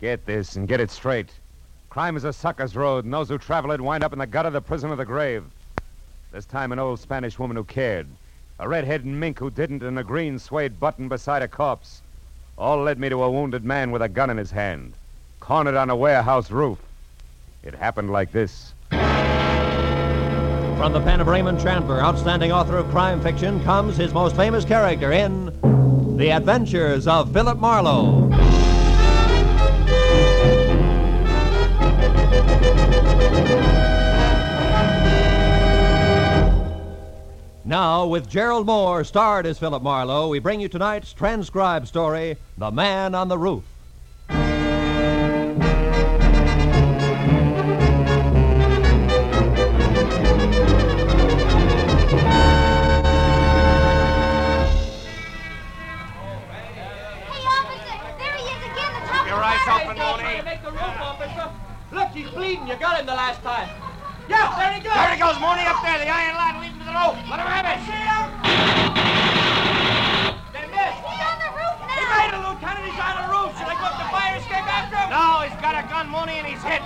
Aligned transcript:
Get 0.00 0.26
this 0.26 0.54
and 0.54 0.68
get 0.68 0.80
it 0.80 0.92
straight. 0.92 1.30
Crime 1.90 2.16
is 2.16 2.22
a 2.22 2.32
sucker's 2.32 2.76
road, 2.76 3.04
and 3.04 3.12
those 3.12 3.28
who 3.28 3.36
travel 3.36 3.72
it 3.72 3.80
wind 3.80 4.04
up 4.04 4.12
in 4.12 4.20
the 4.20 4.26
gutter, 4.26 4.50
the 4.50 4.60
prison, 4.60 4.90
or 4.90 4.96
the 4.96 5.04
grave. 5.04 5.44
This 6.30 6.44
time, 6.44 6.70
an 6.70 6.78
old 6.78 7.00
Spanish 7.00 7.36
woman 7.38 7.56
who 7.56 7.64
cared, 7.64 8.06
a 8.60 8.68
red-headed 8.68 9.06
mink 9.06 9.40
who 9.40 9.50
didn't, 9.50 9.82
and 9.82 9.98
a 9.98 10.04
green 10.04 10.38
suede 10.38 10.78
button 10.78 11.08
beside 11.08 11.42
a 11.42 11.48
corpse. 11.48 12.02
All 12.56 12.80
led 12.82 13.00
me 13.00 13.08
to 13.08 13.24
a 13.24 13.30
wounded 13.30 13.64
man 13.64 13.90
with 13.90 14.02
a 14.02 14.08
gun 14.08 14.30
in 14.30 14.36
his 14.36 14.52
hand, 14.52 14.92
cornered 15.40 15.74
on 15.74 15.90
a 15.90 15.96
warehouse 15.96 16.50
roof. 16.50 16.78
It 17.64 17.74
happened 17.74 18.12
like 18.12 18.30
this. 18.30 18.74
From 20.78 20.92
the 20.92 21.00
pen 21.00 21.20
of 21.20 21.26
Raymond 21.26 21.60
Chandler, 21.60 22.00
outstanding 22.00 22.52
author 22.52 22.76
of 22.76 22.88
crime 22.90 23.20
fiction, 23.20 23.64
comes 23.64 23.96
his 23.96 24.14
most 24.14 24.36
famous 24.36 24.64
character 24.64 25.10
in 25.10 25.46
The 26.16 26.30
Adventures 26.30 27.08
of 27.08 27.32
Philip 27.32 27.58
Marlowe. 27.58 28.37
Now, 37.64 38.06
with 38.06 38.30
Gerald 38.30 38.66
Mohr, 38.66 39.04
starred 39.04 39.44
as 39.44 39.58
Philip 39.58 39.82
Marlowe, 39.82 40.28
we 40.28 40.38
bring 40.38 40.60
you 40.60 40.68
tonight's 40.68 41.12
transcribed 41.12 41.86
story 41.86 42.38
The 42.56 42.70
Man 42.70 43.14
on 43.14 43.28
the 43.28 43.36
Roof. 43.36 43.64
There, 65.88 66.04
the 66.04 66.12
iron 66.12 66.36
ladder 66.36 66.60
leading 66.60 66.76
to 66.84 66.84
the 66.84 66.92
roof. 66.92 67.16
Let 67.32 67.40
him 67.40 67.48
have 67.48 67.64
it. 67.64 67.80
See 67.88 67.96
him? 67.96 68.24
They 70.52 70.64
missed. 70.68 71.00
He's 71.00 71.22
on 71.24 71.36
the 71.40 71.50
roof 71.56 71.76
He 71.80 71.96
now! 71.96 72.12
made 72.12 72.32
it, 72.36 72.42
Lieutenant. 72.44 72.84
He's 72.92 73.00
on 73.00 73.14
the 73.16 73.26
roof. 73.32 73.50
Should 73.56 73.72
I 73.72 73.76
go 73.80 73.88
up 73.88 73.96
the 73.96 74.08
fire 74.12 74.36
escape 74.36 74.68
after 74.68 75.00
him? 75.00 75.08
No, 75.08 75.48
he's 75.48 75.56
got 75.64 75.80
a 75.80 75.84
gun, 75.88 76.12
Mooney, 76.12 76.36
and 76.36 76.46
he's 76.46 76.60
hit. 76.60 76.84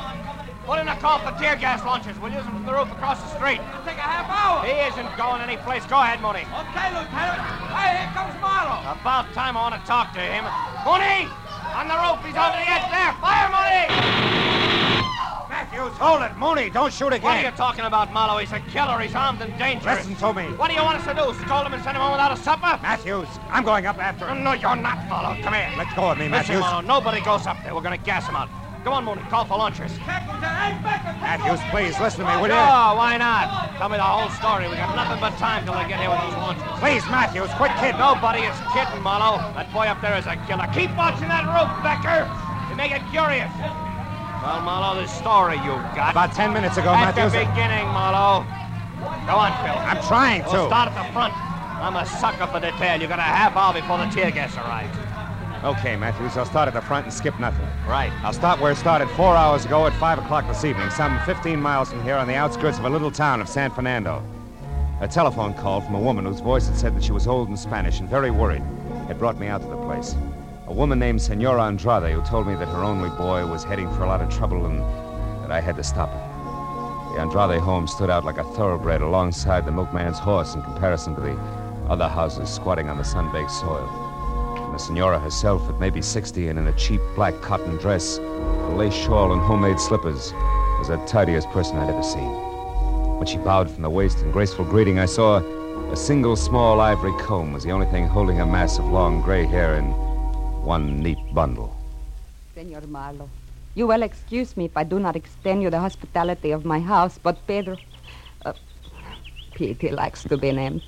Put 0.62 0.78
in 0.78 0.86
a 0.86 0.95
call 1.03 1.19
for 1.19 1.34
tear 1.42 1.58
gas 1.58 1.83
launchers. 1.83 2.14
We'll 2.23 2.30
use 2.30 2.47
them 2.47 2.55
from 2.55 2.62
the 2.67 2.70
roof 2.73 2.86
across 2.95 3.19
the 3.19 3.34
street. 3.34 3.58
It'll 3.58 3.83
take 3.83 3.98
a 3.98 4.06
half 4.06 4.30
hour. 4.30 4.62
He 4.62 4.78
isn't 4.95 5.11
going 5.19 5.42
anyplace. 5.42 5.83
Go 5.91 5.98
ahead, 5.98 6.23
Mooney. 6.23 6.47
Okay, 6.47 6.86
Lieutenant. 6.95 7.42
Hey, 7.75 7.98
here 7.98 8.11
comes 8.14 8.39
Marlowe. 8.39 8.86
About 8.86 9.27
time 9.34 9.58
I 9.58 9.67
want 9.67 9.75
to 9.75 9.83
talk 9.83 10.14
to 10.14 10.23
him. 10.23 10.47
Mooney! 10.86 11.27
On 11.75 11.91
the 11.91 11.98
roof. 11.98 12.23
He's 12.23 12.39
over 12.39 12.55
the 12.55 12.69
edge 12.70 12.86
there. 12.95 13.11
Fire, 13.19 13.50
Mooney! 13.50 14.42
Matthews, 15.73 15.98
hold 15.98 16.20
it. 16.20 16.37
Mooney, 16.37 16.69
don't 16.69 16.92
shoot 16.92 17.15
again. 17.15 17.23
What 17.23 17.37
are 17.39 17.51
you 17.51 17.56
talking 17.56 17.84
about, 17.87 18.12
Marlowe? 18.12 18.37
He's 18.37 18.53
a 18.53 18.61
killer. 18.61 19.01
He's 19.01 19.15
armed 19.15 19.41
and 19.41 19.56
dangerous. 19.59 20.06
Listen 20.06 20.17
to 20.17 20.34
me. 20.34 20.45
What 20.56 20.69
do 20.69 20.75
you 20.77 20.83
want 20.83 20.98
us 20.98 21.06
to 21.09 21.14
do? 21.14 21.33
Scold 21.47 21.64
him 21.64 21.73
and 21.73 21.83
send 21.83 21.97
him 21.97 22.03
home 22.03 22.12
without 22.12 22.31
a 22.31 22.37
supper? 22.37 22.79
Matthews, 22.83 23.27
I'm 23.48 23.64
going 23.64 23.87
up 23.87 23.97
after 23.97 24.29
him. 24.29 24.45
no, 24.45 24.53
you're 24.53 24.77
not, 24.77 25.09
Marlowe. 25.09 25.41
Come 25.42 25.55
here. 25.55 25.73
Let's 25.79 25.95
go 25.95 26.12
of 26.12 26.19
me, 26.19 26.29
Listen, 26.29 26.61
Matthews. 26.61 26.61
Marlowe, 26.61 26.81
nobody 26.87 27.23
goes 27.23 27.47
up 27.47 27.56
there. 27.64 27.75
We're 27.75 27.81
going 27.81 27.98
to 27.98 28.05
gas 28.05 28.29
him 28.29 28.37
out. 28.37 28.51
Come 28.84 28.92
on, 28.92 29.05
Mooney. 29.06 29.23
Call 29.31 29.47
for 29.47 29.56
launchers. 29.56 29.97
Check, 30.05 30.29
Lieutenant. 30.29 30.45
Hey, 30.45 30.77
Becker, 30.84 31.12
take 31.17 31.23
Matthews, 31.25 31.61
please, 31.70 31.95
listen 32.01 32.20
to 32.20 32.27
me, 32.29 32.36
will 32.36 32.53
you? 32.53 32.61
Sure, 32.61 32.92
why 32.92 33.17
not? 33.17 33.73
Tell 33.79 33.89
me 33.89 33.97
the 33.97 34.05
whole 34.05 34.29
story. 34.36 34.69
We 34.69 34.77
got 34.77 34.92
nothing 34.92 35.20
but 35.25 35.33
time 35.41 35.64
till 35.64 35.73
they 35.73 35.89
get 35.89 36.05
here 36.05 36.11
with 36.11 36.20
those 36.20 36.36
launchers. 36.36 36.69
Please, 36.84 37.01
Matthews, 37.09 37.48
quit 37.57 37.73
kidding. 37.81 37.97
Nobody 37.97 38.45
is 38.45 38.59
kidding, 38.77 39.01
Marlowe. 39.01 39.41
That 39.57 39.73
boy 39.73 39.89
up 39.89 40.03
there 40.05 40.19
is 40.20 40.27
a 40.27 40.36
killer. 40.45 40.69
Keep 40.77 40.92
watching 41.01 41.33
that 41.33 41.48
roof, 41.48 41.70
Becker. 41.81 42.29
You 42.69 42.77
may 42.77 42.91
get 42.92 43.01
curious. 43.09 43.48
Well, 44.43 44.61
Marlowe, 44.62 45.01
this 45.01 45.12
story 45.12 45.57
you 45.59 45.71
got. 45.95 46.11
About 46.11 46.33
ten 46.35 46.53
minutes 46.53 46.77
ago, 46.77 46.91
At 46.91 47.15
Matthews. 47.15 47.33
the 47.33 47.47
beginning, 47.47 47.87
Marlowe. 47.87 48.45
Go 49.27 49.36
on, 49.39 49.53
Phil. 49.63 49.79
I'm 49.79 50.03
trying 50.08 50.42
We'll 50.42 50.64
to. 50.64 50.67
start 50.67 50.91
at 50.91 51.07
the 51.07 51.13
front. 51.13 51.33
I'm 51.80 51.95
a 51.97 52.05
sucker 52.07 52.47
for 52.48 52.58
detail. 52.61 53.01
You 53.01 53.07
got 53.07 53.19
a 53.20 53.23
half 53.23 53.57
hour 53.57 53.73
before 53.73 53.98
the 53.98 54.07
tear 54.07 54.31
gas 54.33 54.57
arrives. 54.57 54.97
Okay, 55.64 55.95
Matthews, 55.95 56.36
I'll 56.36 56.45
start 56.45 56.67
at 56.67 56.75
the 56.75 56.81
front 56.81 57.07
and 57.07 57.14
skip 57.14 57.39
nothing. 57.39 57.67
Right. 57.86 58.11
I'll 58.25 58.33
start 58.33 58.61
where 58.61 58.73
it 58.73 58.77
started 58.77 59.08
four 59.11 59.36
hours 59.36 59.64
ago 59.64 59.86
at 59.86 59.92
5 59.95 60.19
o'clock 60.19 60.48
this 60.48 60.64
evening, 60.64 60.91
some 60.91 61.17
15 61.20 61.61
miles 61.61 61.91
from 61.91 62.02
here 62.02 62.17
on 62.17 62.27
the 62.27 62.35
outskirts 62.35 62.79
of 62.79 62.85
a 62.85 62.91
little 62.91 63.13
town 63.13 63.41
of 63.41 63.48
San 63.48 63.70
Fernando. 63.70 64.25
A 65.01 65.07
telephone 65.07 65.55
call 65.55 65.81
from 65.81 65.95
a 65.95 66.01
woman 66.01 66.25
whose 66.25 66.41
voice 66.41 66.67
had 66.67 66.77
said 66.77 66.97
that 66.97 67.05
she 67.05 67.13
was 67.13 67.29
old 67.29 67.48
and 67.48 67.57
Spanish 67.58 68.01
and 68.01 68.08
very 68.08 68.33
worried 68.33 68.63
had 69.07 69.20
brought 69.20 69.39
me 69.39 69.47
out 69.47 69.61
to 69.63 69.69
the 69.69 69.77
place. 69.77 70.17
A 70.68 70.73
woman 70.73 71.00
named 71.00 71.20
Senora 71.20 71.64
Andrade 71.64 72.12
who 72.12 72.23
told 72.23 72.46
me 72.46 72.55
that 72.55 72.68
her 72.68 72.84
only 72.84 73.11
boy 73.11 73.45
was 73.46 73.64
heading 73.64 73.92
for 73.95 74.05
a 74.05 74.06
lot 74.06 74.20
of 74.20 74.30
trouble 74.30 74.64
and 74.64 74.80
that 75.42 75.50
I 75.50 75.61
had 75.61 75.74
to 75.74 75.83
stop 75.83 76.08
it. 76.11 77.14
The 77.14 77.20
Andrade 77.20 77.61
home 77.61 77.89
stood 77.89 78.11
out 78.11 78.24
like 78.24 78.39
a 78.39 78.45
thoroughbred 78.45 79.02
alongside 79.02 79.67
the 79.67 79.72
milkman's 79.72 80.20
horse 80.20 80.55
in 80.55 80.62
comparison 80.62 81.17
to 81.17 81.20
the 81.20 81.36
other 81.89 82.08
houses 82.08 82.48
squatting 82.48 82.89
on 82.89 82.96
the 82.96 83.02
sun-baked 83.02 83.51
soil. 83.51 83.89
And 84.56 84.72
the 84.72 84.78
senora 84.78 85.18
herself, 85.18 85.68
at 85.68 85.80
maybe 85.80 86.01
60 86.01 86.46
and 86.46 86.58
in 86.58 86.68
a 86.68 86.72
cheap 86.74 87.01
black 87.17 87.34
cotton 87.40 87.77
dress, 87.78 88.18
a 88.18 88.74
lace 88.77 88.95
shawl, 88.95 89.33
and 89.33 89.42
homemade 89.42 89.80
slippers, 89.80 90.33
was 90.78 90.89
the 90.89 90.96
tidiest 91.06 91.51
person 91.51 91.77
I'd 91.77 91.90
ever 91.90 92.05
seen. 92.05 92.30
When 93.18 93.27
she 93.27 93.39
bowed 93.39 93.68
from 93.68 93.83
the 93.83 93.90
waist 93.90 94.20
in 94.20 94.30
graceful 94.30 94.64
greeting, 94.64 95.01
I 95.01 95.06
saw 95.06 95.39
a 95.90 95.96
single 95.96 96.36
small 96.36 96.80
ivory 96.80 97.12
comb 97.18 97.52
was 97.52 97.64
the 97.64 97.72
only 97.72 97.86
thing 97.86 98.06
holding 98.06 98.40
a 98.40 98.46
mass 98.46 98.78
of 98.78 98.86
long 98.86 99.20
gray 99.22 99.45
hair 99.45 99.74
in 99.74 100.11
one 100.64 101.02
neat 101.02 101.18
bundle. 101.34 101.74
Senor 102.55 102.83
Marlowe, 102.86 103.28
you 103.74 103.86
will 103.86 104.02
excuse 104.02 104.56
me 104.56 104.67
if 104.67 104.77
I 104.77 104.84
do 104.84 104.98
not 104.98 105.17
extend 105.17 105.62
you 105.62 105.70
the 105.70 105.80
hospitality 105.80 106.52
of 106.52 106.64
my 106.64 106.78
house, 106.78 107.18
but 107.18 107.46
Pedro, 107.46 107.78
uh, 108.45 108.52
Pete, 109.55 109.80
he 109.80 109.90
likes 109.90 110.22
to 110.24 110.36
be 110.36 110.52
named, 110.52 110.83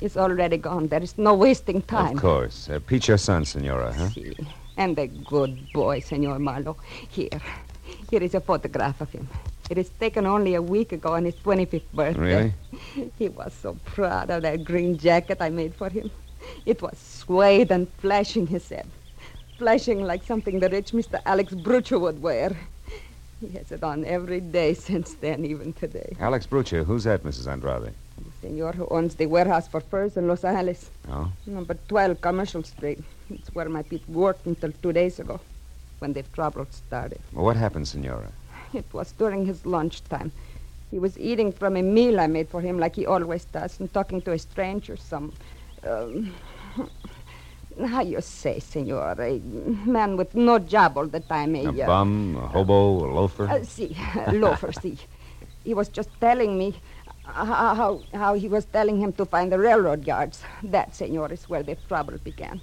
is 0.00 0.16
already 0.16 0.56
gone. 0.56 0.88
There 0.88 1.02
is 1.02 1.18
no 1.18 1.34
wasting 1.34 1.82
time. 1.82 2.16
Of 2.16 2.22
course. 2.22 2.68
Uh, 2.68 2.78
Pete, 2.86 3.08
your 3.08 3.18
son, 3.18 3.44
senora, 3.44 3.92
huh? 3.92 4.08
Si. 4.10 4.34
And 4.76 4.98
a 4.98 5.06
good 5.08 5.72
boy, 5.72 6.00
Senor 6.00 6.38
Marlowe. 6.38 6.76
Here. 7.08 7.40
Here 8.10 8.22
is 8.22 8.34
a 8.34 8.40
photograph 8.40 9.00
of 9.00 9.10
him. 9.10 9.28
It 9.68 9.78
is 9.78 9.90
taken 9.90 10.26
only 10.26 10.54
a 10.54 10.62
week 10.62 10.92
ago 10.92 11.14
on 11.14 11.24
his 11.24 11.34
25th 11.34 11.82
birthday. 11.92 12.54
Really? 12.94 13.10
He 13.18 13.28
was 13.28 13.52
so 13.52 13.76
proud 13.84 14.30
of 14.30 14.42
that 14.42 14.64
green 14.64 14.96
jacket 14.96 15.38
I 15.40 15.50
made 15.50 15.74
for 15.74 15.88
him. 15.88 16.10
It 16.64 16.80
was 16.82 16.96
suede 16.98 17.70
and 17.70 17.88
flashing, 17.98 18.46
he 18.46 18.58
said. 18.58 18.86
Flashing 19.60 20.00
like 20.04 20.22
something 20.24 20.58
the 20.58 20.70
rich 20.70 20.92
Mr. 20.92 21.20
Alex 21.26 21.52
Brucher 21.52 22.00
would 22.00 22.22
wear. 22.22 22.56
He 23.42 23.48
has 23.58 23.70
it 23.70 23.84
on 23.84 24.06
every 24.06 24.40
day 24.40 24.72
since 24.72 25.12
then, 25.12 25.44
even 25.44 25.74
today. 25.74 26.16
Alex 26.18 26.46
Brucher, 26.46 26.82
who's 26.82 27.04
that, 27.04 27.22
Mrs. 27.24 27.46
Andrade? 27.46 27.92
The 28.16 28.32
senor 28.40 28.72
who 28.72 28.86
owns 28.90 29.16
the 29.16 29.26
warehouse 29.26 29.68
for 29.68 29.80
furs 29.82 30.16
in 30.16 30.26
Los 30.26 30.44
Angeles. 30.44 30.90
Oh? 31.10 31.30
Number 31.44 31.74
12 31.88 32.22
Commercial 32.22 32.62
Street. 32.62 33.04
It's 33.28 33.54
where 33.54 33.68
my 33.68 33.82
Pete 33.82 34.08
worked 34.08 34.46
until 34.46 34.72
two 34.82 34.94
days 34.94 35.20
ago, 35.20 35.38
when 35.98 36.14
the 36.14 36.22
trouble 36.22 36.66
started. 36.70 37.20
Well, 37.34 37.44
what 37.44 37.58
happened, 37.58 37.86
senora? 37.86 38.32
It 38.72 38.86
was 38.94 39.12
during 39.12 39.44
his 39.44 39.66
lunchtime. 39.66 40.32
He 40.90 40.98
was 40.98 41.18
eating 41.18 41.52
from 41.52 41.76
a 41.76 41.82
meal 41.82 42.18
I 42.18 42.28
made 42.28 42.48
for 42.48 42.62
him, 42.62 42.78
like 42.78 42.96
he 42.96 43.04
always 43.04 43.44
does, 43.44 43.78
and 43.78 43.92
talking 43.92 44.22
to 44.22 44.32
a 44.32 44.38
stranger, 44.38 44.96
some. 44.96 45.34
Um, 45.86 46.32
how 47.86 48.02
you 48.02 48.20
say, 48.20 48.58
senor? 48.60 49.14
A 49.20 49.38
man 49.86 50.16
with 50.16 50.34
no 50.34 50.58
job 50.58 50.96
all 50.98 51.06
the 51.06 51.20
time. 51.20 51.54
A, 51.56 51.66
A 51.66 51.84
uh, 51.84 51.86
bum, 51.86 52.36
a 52.36 52.46
hobo, 52.48 53.04
a 53.04 53.10
loafer? 53.12 53.48
uh, 53.48 53.62
see, 53.62 53.96
loafer, 54.32 54.72
see. 54.72 54.98
He 55.64 55.74
was 55.74 55.88
just 55.88 56.08
telling 56.20 56.56
me 56.56 56.74
how, 57.24 58.00
how 58.14 58.34
he 58.34 58.48
was 58.48 58.64
telling 58.64 58.98
him 59.00 59.12
to 59.14 59.24
find 59.26 59.52
the 59.52 59.58
railroad 59.58 60.06
yards. 60.06 60.42
That, 60.62 60.94
senor, 60.94 61.32
is 61.32 61.48
where 61.48 61.62
the 61.62 61.76
trouble 61.88 62.18
began. 62.24 62.60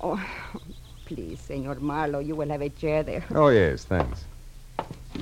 Oh, 0.00 0.22
please, 1.06 1.40
senor 1.40 1.76
Marlowe, 1.76 2.18
you 2.20 2.36
will 2.36 2.48
have 2.50 2.60
a 2.62 2.68
chair 2.68 3.02
there. 3.02 3.24
Oh, 3.34 3.48
yes, 3.48 3.84
thanks. 3.84 4.24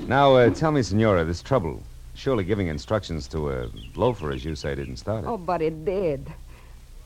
Now, 0.07 0.35
uh, 0.35 0.49
tell 0.49 0.71
me, 0.71 0.81
senora, 0.81 1.23
this 1.23 1.41
trouble. 1.41 1.81
Surely 2.15 2.43
giving 2.43 2.67
instructions 2.67 3.27
to 3.29 3.49
a 3.51 3.69
loafer, 3.95 4.31
as 4.31 4.43
you 4.45 4.55
say, 4.55 4.75
didn't 4.75 4.97
start 4.97 5.23
it. 5.23 5.27
Oh, 5.27 5.37
but 5.37 5.61
it 5.61 5.83
did. 5.85 6.31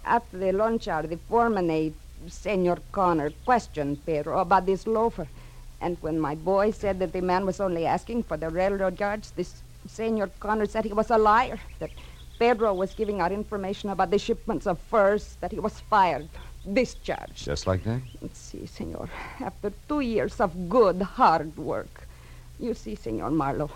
After 0.04 0.38
the 0.38 0.52
lunch 0.52 0.88
hour, 0.88 1.04
the 1.04 1.18
foreman, 1.30 1.70
a 1.70 1.94
Senor 2.28 2.78
Connor, 2.92 3.32
questioned 3.46 4.04
Pedro 4.06 4.40
about 4.40 4.66
this 4.66 4.88
loafer. 4.88 5.28
And 5.82 5.98
when 6.02 6.20
my 6.20 6.36
boy 6.36 6.72
said 6.72 7.00
that 7.00 7.14
the 7.14 7.22
man 7.22 7.46
was 7.46 7.60
only 7.60 7.86
asking 7.86 8.24
for 8.24 8.38
the 8.38 8.50
railroad 8.50 9.00
yards, 9.00 9.32
this 9.32 9.62
Senor 9.88 10.30
Connor 10.40 10.66
said 10.66 10.86
he 10.86 10.94
was 10.94 11.12
a 11.12 11.18
liar, 11.18 11.60
that 11.80 11.92
Pedro 12.40 12.74
was 12.74 12.94
giving 12.94 13.22
out 13.22 13.32
information 13.32 13.90
about 13.90 14.12
the 14.12 14.20
shipments 14.20 14.68
of 14.68 14.80
furs, 14.80 15.38
that 15.42 15.52
he 15.52 15.60
was 15.60 15.80
fired, 15.80 16.28
discharged. 16.74 17.46
Just 17.46 17.68
like 17.68 17.84
that? 17.84 18.02
Let's 18.22 18.40
See, 18.40 18.66
senor, 18.66 19.10
after 19.40 19.72
two 19.88 20.02
years 20.02 20.40
of 20.40 20.70
good, 20.70 21.02
hard 21.02 21.56
work. 21.58 22.08
You 22.60 22.74
see, 22.74 22.96
senor 22.96 23.32
Marlowe, 23.32 23.72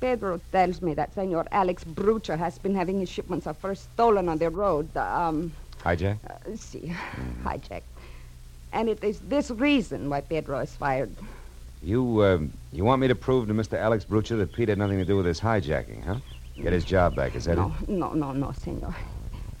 Pedro 0.00 0.40
tells 0.52 0.82
me 0.82 0.94
that 0.94 1.14
senor 1.14 1.46
Alex 1.52 1.84
Brucher 1.84 2.36
has 2.38 2.58
been 2.58 2.74
having 2.74 3.00
his 3.00 3.08
shipments 3.08 3.46
of 3.46 3.56
furs 3.58 3.80
stolen 3.80 4.28
on 4.28 4.38
the 4.38 4.50
road. 4.50 4.94
Um, 4.96 5.52
Hijack? 5.86 6.18
uh, 6.28 6.56
see, 6.56 6.92
hijack, 7.44 7.82
And 8.72 8.88
it 8.88 9.02
is 9.04 9.20
this 9.20 9.50
reason 9.50 10.10
why 10.10 10.20
Pedro 10.20 10.58
is 10.58 10.74
fired. 10.74 11.10
You, 11.82 12.20
uh, 12.20 12.38
you 12.72 12.84
want 12.84 13.00
me 13.00 13.08
to 13.08 13.14
prove 13.14 13.46
to 13.48 13.54
Mr. 13.54 13.78
Alex 13.78 14.04
Brucher 14.04 14.36
that 14.38 14.52
Pete 14.52 14.68
had 14.70 14.78
nothing 14.78 14.98
to 14.98 15.04
do 15.04 15.16
with 15.16 15.26
this 15.26 15.40
hijacking, 15.40 16.04
huh? 16.04 16.16
Get 16.60 16.72
his 16.72 16.84
job 16.84 17.14
back, 17.14 17.36
is 17.36 17.44
that 17.44 17.56
No, 17.56 17.72
it? 17.82 17.88
no, 17.88 18.12
no, 18.14 18.32
no, 18.32 18.50
senor. 18.52 18.94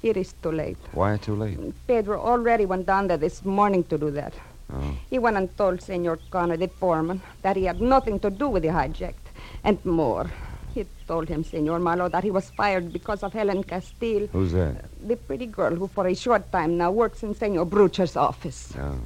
It 0.02 0.16
is 0.16 0.32
too 0.42 0.50
late. 0.50 0.78
Why 0.92 1.16
too 1.18 1.36
late? 1.36 1.58
Pedro 1.86 2.20
already 2.20 2.66
went 2.66 2.86
down 2.86 3.06
there 3.06 3.18
this 3.18 3.44
morning 3.44 3.84
to 3.84 3.98
do 3.98 4.10
that. 4.12 4.32
Oh. 4.72 4.96
He 5.10 5.18
went 5.18 5.36
and 5.36 5.54
told 5.56 5.80
Senor 5.80 6.18
Connor, 6.30 6.56
the 6.56 6.68
foreman, 6.68 7.20
that 7.42 7.56
he 7.56 7.64
had 7.64 7.80
nothing 7.80 8.18
to 8.20 8.30
do 8.30 8.48
with 8.48 8.62
the 8.64 8.70
hijack. 8.70 9.14
And 9.62 9.84
more. 9.84 10.30
He 10.76 10.84
told 11.08 11.26
him, 11.30 11.42
Senor 11.42 11.78
Marlowe, 11.78 12.10
that 12.10 12.22
he 12.22 12.30
was 12.30 12.50
fired 12.50 12.92
because 12.92 13.22
of 13.22 13.32
Helen 13.32 13.64
Castile, 13.64 14.26
Who's 14.26 14.52
that? 14.52 14.84
the 15.08 15.16
pretty 15.16 15.46
girl 15.46 15.74
who 15.74 15.86
for 15.88 16.06
a 16.06 16.14
short 16.14 16.52
time 16.52 16.76
now 16.76 16.90
works 16.90 17.22
in 17.22 17.34
Senor 17.34 17.64
Brucher's 17.64 18.14
office. 18.14 18.74
Oh. 18.78 19.00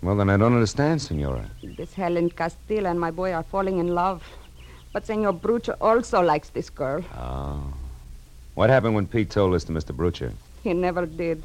Well, 0.00 0.16
then 0.16 0.30
I 0.30 0.38
don't 0.38 0.54
understand, 0.54 1.02
Senora. 1.02 1.44
This 1.62 1.92
Helen 1.92 2.30
Castile 2.30 2.86
and 2.86 2.98
my 2.98 3.10
boy 3.10 3.34
are 3.34 3.42
falling 3.42 3.80
in 3.80 3.88
love. 3.94 4.24
But 4.94 5.04
Senor 5.04 5.34
Brucher 5.34 5.76
also 5.78 6.22
likes 6.22 6.48
this 6.48 6.70
girl. 6.70 7.04
Oh. 7.14 7.64
What 8.54 8.70
happened 8.70 8.94
when 8.94 9.06
Pete 9.06 9.28
told 9.28 9.52
this 9.52 9.64
to 9.64 9.72
Mr. 9.72 9.94
Brucher? 9.94 10.32
He 10.64 10.72
never 10.72 11.04
did. 11.04 11.42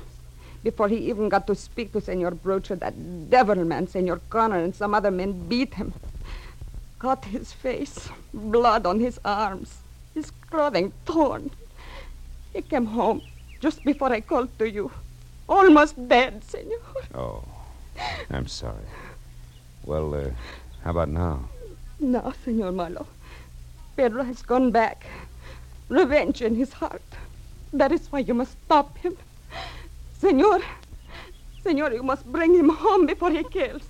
Before 0.64 0.88
he 0.88 1.00
even 1.10 1.28
got 1.28 1.48
to 1.48 1.56
speak 1.56 1.92
to 1.92 2.00
Senor 2.00 2.32
Brucher, 2.32 2.80
that 2.80 2.96
devil 3.30 3.66
man, 3.66 3.88
Senor 3.88 4.22
Connor, 4.30 4.60
and 4.64 4.74
some 4.74 4.94
other 4.94 5.12
men 5.12 5.34
beat 5.50 5.74
him. 5.74 5.94
Cut 7.00 7.26
his 7.26 7.52
face, 7.52 8.10
blood 8.34 8.86
on 8.86 9.00
his 9.00 9.20
arms, 9.26 9.80
his 10.14 10.32
clothing 10.50 10.94
torn. 11.06 11.52
He 12.54 12.62
came 12.62 12.86
home 12.86 13.22
just 13.60 13.84
before 13.84 14.12
I 14.14 14.22
called 14.22 14.58
to 14.60 14.70
you. 14.70 14.92
Almost 15.48 16.08
dead, 16.08 16.44
Senor. 16.44 16.80
Oh. 17.14 17.44
I'm 18.32 18.48
sorry. 18.48 18.88
Well, 19.84 20.14
uh, 20.14 20.30
how 20.84 20.92
about 20.92 21.10
now? 21.10 21.50
No, 22.00 22.34
Senor 22.44 22.72
Marlowe. 22.72 23.08
Pedro 23.96 24.24
has 24.24 24.42
gone 24.42 24.72
back. 24.72 25.06
Revenge 25.90 26.42
in 26.42 26.56
his 26.56 26.74
heart. 26.74 27.02
That 27.72 27.92
is 27.92 28.12
why 28.12 28.20
you 28.20 28.34
must 28.34 28.54
stop 28.66 28.98
him. 28.98 29.18
Senor, 30.18 30.60
Senor, 31.64 31.92
you 31.92 32.04
must 32.04 32.26
bring 32.26 32.56
him 32.56 32.70
home 32.70 33.06
before 33.06 33.32
he 33.32 33.44
kills. 33.44 33.84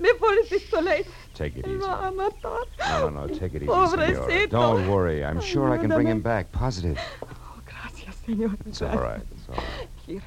Before 0.00 0.32
it 0.34 0.50
is 0.52 0.68
too 0.68 0.80
late. 0.80 1.06
Take 1.34 1.56
it 1.56 1.66
easy. 1.66 1.76
Lo 1.78 1.86
va 1.88 2.08
a 2.08 2.12
matar. 2.12 2.64
No, 2.78 3.08
no, 3.08 3.26
no. 3.26 3.34
Take 3.34 3.54
it 3.54 3.62
easy. 3.62 3.72
Senora. 3.72 4.46
Don't 4.48 4.88
worry. 4.88 5.24
I'm 5.24 5.40
sure 5.40 5.70
I 5.72 5.78
can 5.78 5.88
bring 5.88 6.06
him 6.06 6.20
back. 6.20 6.52
Positive. 6.52 6.98
Oh, 7.22 7.60
gracias, 7.66 8.14
Senor. 8.26 8.54
It's 8.66 8.82
all 8.82 8.98
right. 8.98 9.20
It's 9.32 9.48
all 9.48 9.54
right. 9.56 9.88
Here, 10.06 10.22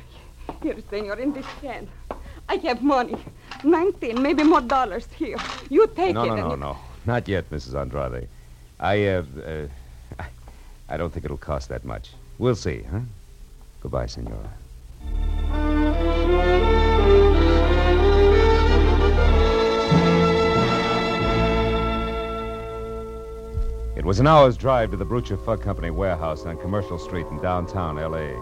here, 0.63 0.77
Senor, 0.89 1.15
in 1.19 1.33
this 1.33 1.45
hand. 1.61 1.87
I 2.49 2.55
have 2.67 2.81
money. 2.83 3.17
Nineteen, 3.63 4.21
maybe 4.21 4.43
more 4.43 4.61
dollars. 4.61 5.07
Here. 5.17 5.37
You 5.69 5.87
take 5.95 6.13
No, 6.13 6.23
it. 6.23 6.27
no, 6.27 6.33
and 6.33 6.41
no, 6.49 6.55
no. 6.55 6.77
Not 7.05 7.27
yet, 7.27 7.49
Mrs. 7.51 7.73
Andrade. 7.79 8.27
I, 8.79 9.05
uh, 9.07 9.23
uh, 9.45 9.67
I- 10.19 10.25
I 10.89 10.97
don't 10.97 11.11
think 11.13 11.25
it'll 11.25 11.37
cost 11.37 11.69
that 11.69 11.83
much. 11.85 12.11
We'll 12.37 12.55
see, 12.55 12.83
huh? 12.91 12.99
Goodbye, 13.81 14.07
Senora. 14.07 14.49
It 24.05 24.07
was 24.07 24.19
an 24.19 24.27
hour's 24.27 24.55
drive 24.55 24.91
to 24.91 24.97
the 24.97 25.03
Brucher 25.03 25.35
Fur 25.43 25.57
Company 25.57 25.89
warehouse 25.89 26.45
on 26.45 26.59
Commercial 26.59 26.99
Street 26.99 27.25
in 27.31 27.41
downtown 27.41 27.97
L.A. 27.97 28.35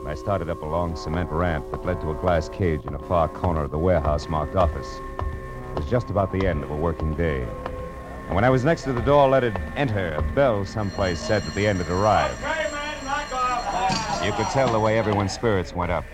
And 0.00 0.08
I 0.08 0.14
started 0.14 0.48
up 0.48 0.62
a 0.62 0.64
long 0.64 0.96
cement 0.96 1.30
ramp 1.30 1.70
that 1.72 1.84
led 1.84 2.00
to 2.00 2.10
a 2.10 2.14
glass 2.14 2.48
cage 2.48 2.80
in 2.86 2.94
a 2.94 2.98
far 3.00 3.28
corner 3.28 3.64
of 3.64 3.70
the 3.70 3.76
warehouse 3.76 4.30
marked 4.30 4.56
office. 4.56 4.88
It 5.18 5.76
was 5.76 5.90
just 5.90 6.08
about 6.08 6.32
the 6.32 6.46
end 6.46 6.64
of 6.64 6.70
a 6.70 6.74
working 6.74 7.14
day. 7.14 7.46
And 8.28 8.34
when 8.34 8.44
I 8.44 8.48
was 8.48 8.64
next 8.64 8.84
to 8.84 8.94
the 8.94 9.02
door, 9.02 9.28
let 9.28 9.44
it 9.44 9.54
enter, 9.76 10.14
a 10.14 10.22
bell 10.22 10.64
someplace 10.64 11.20
said 11.20 11.42
that 11.42 11.54
the 11.54 11.66
end 11.66 11.80
had 11.80 11.90
arrived. 11.90 12.40
You 14.24 14.32
could 14.32 14.50
tell 14.54 14.72
the 14.72 14.80
way 14.80 14.98
everyone's 14.98 15.34
spirits 15.34 15.74
went 15.74 15.92
up. 15.92 16.06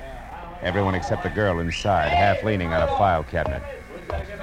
Everyone 0.63 0.97
except 0.97 1.23
the 1.23 1.31
girl 1.31 1.61
inside, 1.61 2.09
half 2.09 2.43
leaning 2.43 2.73
on 2.73 2.83
a 2.83 2.89
file 2.99 3.23
cabinet. 3.23 3.63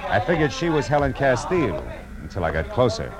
I 0.07 0.21
figured 0.21 0.53
she 0.53 0.69
was 0.69 0.87
Helen 0.87 1.11
Castile 1.11 1.85
until 2.21 2.45
I 2.45 2.51
got 2.51 2.69
closer. 2.69 3.13